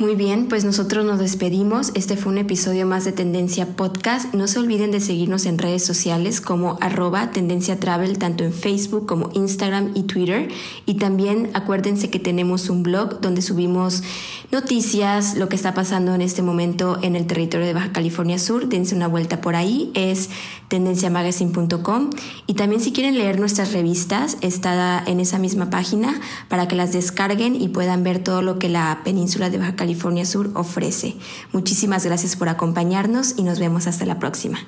Muy 0.00 0.14
bien, 0.14 0.46
pues 0.48 0.64
nosotros 0.64 1.04
nos 1.04 1.18
despedimos. 1.18 1.92
Este 1.94 2.16
fue 2.16 2.32
un 2.32 2.38
episodio 2.38 2.86
más 2.86 3.04
de 3.04 3.12
Tendencia 3.12 3.76
Podcast. 3.76 4.32
No 4.32 4.48
se 4.48 4.58
olviden 4.58 4.92
de 4.92 4.98
seguirnos 4.98 5.44
en 5.44 5.58
redes 5.58 5.84
sociales 5.84 6.40
como 6.40 6.78
arroba 6.80 7.32
Tendencia 7.32 7.78
Travel, 7.78 8.16
tanto 8.16 8.42
en 8.42 8.54
Facebook 8.54 9.04
como 9.04 9.28
Instagram 9.34 9.90
y 9.94 10.04
Twitter. 10.04 10.48
Y 10.86 10.94
también 10.94 11.50
acuérdense 11.52 12.08
que 12.08 12.18
tenemos 12.18 12.70
un 12.70 12.82
blog 12.82 13.20
donde 13.20 13.42
subimos 13.42 14.02
noticias, 14.50 15.36
lo 15.36 15.50
que 15.50 15.56
está 15.56 15.74
pasando 15.74 16.14
en 16.14 16.22
este 16.22 16.40
momento 16.40 16.98
en 17.02 17.14
el 17.14 17.26
territorio 17.26 17.66
de 17.66 17.74
Baja 17.74 17.92
California 17.92 18.38
Sur. 18.38 18.70
Dense 18.70 18.94
una 18.94 19.06
vuelta 19.06 19.42
por 19.42 19.54
ahí. 19.54 19.92
Es 19.92 20.30
tendenciamagazine.com. 20.68 22.08
Y 22.46 22.54
también 22.54 22.80
si 22.80 22.92
quieren 22.92 23.18
leer 23.18 23.38
nuestras 23.38 23.74
revistas, 23.74 24.38
está 24.40 25.04
en 25.06 25.20
esa 25.20 25.38
misma 25.38 25.68
página 25.68 26.18
para 26.48 26.68
que 26.68 26.74
las 26.74 26.94
descarguen 26.94 27.54
y 27.54 27.68
puedan 27.68 28.02
ver 28.02 28.24
todo 28.24 28.40
lo 28.40 28.58
que 28.58 28.70
la 28.70 29.02
península 29.04 29.50
de 29.50 29.58
Baja 29.58 29.76
California 29.76 29.89
California 29.90 30.24
Sur 30.24 30.52
ofrece. 30.54 31.16
Muchísimas 31.50 32.04
gracias 32.04 32.36
por 32.36 32.48
acompañarnos 32.48 33.34
y 33.36 33.42
nos 33.42 33.58
vemos 33.58 33.88
hasta 33.88 34.06
la 34.06 34.20
próxima. 34.20 34.60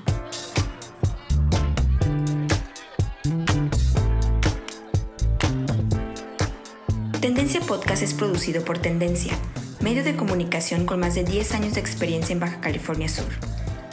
Tendencia 7.20 7.60
Podcast 7.60 8.02
es 8.02 8.14
producido 8.14 8.64
por 8.64 8.78
Tendencia, 8.78 9.32
medio 9.80 10.02
de 10.02 10.16
comunicación 10.16 10.86
con 10.86 10.98
más 10.98 11.14
de 11.14 11.22
10 11.22 11.54
años 11.54 11.74
de 11.74 11.80
experiencia 11.80 12.32
en 12.32 12.40
Baja 12.40 12.60
California 12.60 13.08
Sur. 13.08 13.30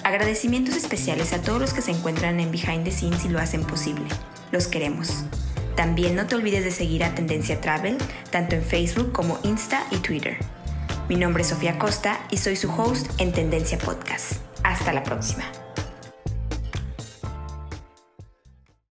Agradecimientos 0.03 0.75
especiales 0.75 1.31
a 1.33 1.43
todos 1.43 1.61
los 1.61 1.73
que 1.73 1.83
se 1.83 1.91
encuentran 1.91 2.39
en 2.39 2.49
Behind 2.49 2.85
the 2.85 2.91
Scenes 2.91 3.23
y 3.25 3.29
lo 3.29 3.37
hacen 3.37 3.61
posible. 3.65 4.05
Los 4.51 4.65
queremos. 4.65 5.25
También 5.75 6.15
no 6.15 6.25
te 6.25 6.33
olvides 6.33 6.63
de 6.63 6.71
seguir 6.71 7.03
a 7.03 7.13
Tendencia 7.13 7.61
Travel, 7.61 7.99
tanto 8.31 8.55
en 8.55 8.63
Facebook 8.63 9.11
como 9.11 9.37
Insta 9.43 9.85
y 9.91 9.97
Twitter. 9.97 10.39
Mi 11.09 11.15
nombre 11.15 11.41
es 11.41 11.49
Sofía 11.49 11.79
Costa 11.79 12.19
y 12.29 12.37
soy 12.37 12.55
su 12.55 12.71
host 12.71 13.19
en 13.19 13.31
Tendencia 13.31 13.79
Podcast. 13.79 14.33
Hasta 14.63 14.93
la 14.93 15.03
próxima. 15.03 15.43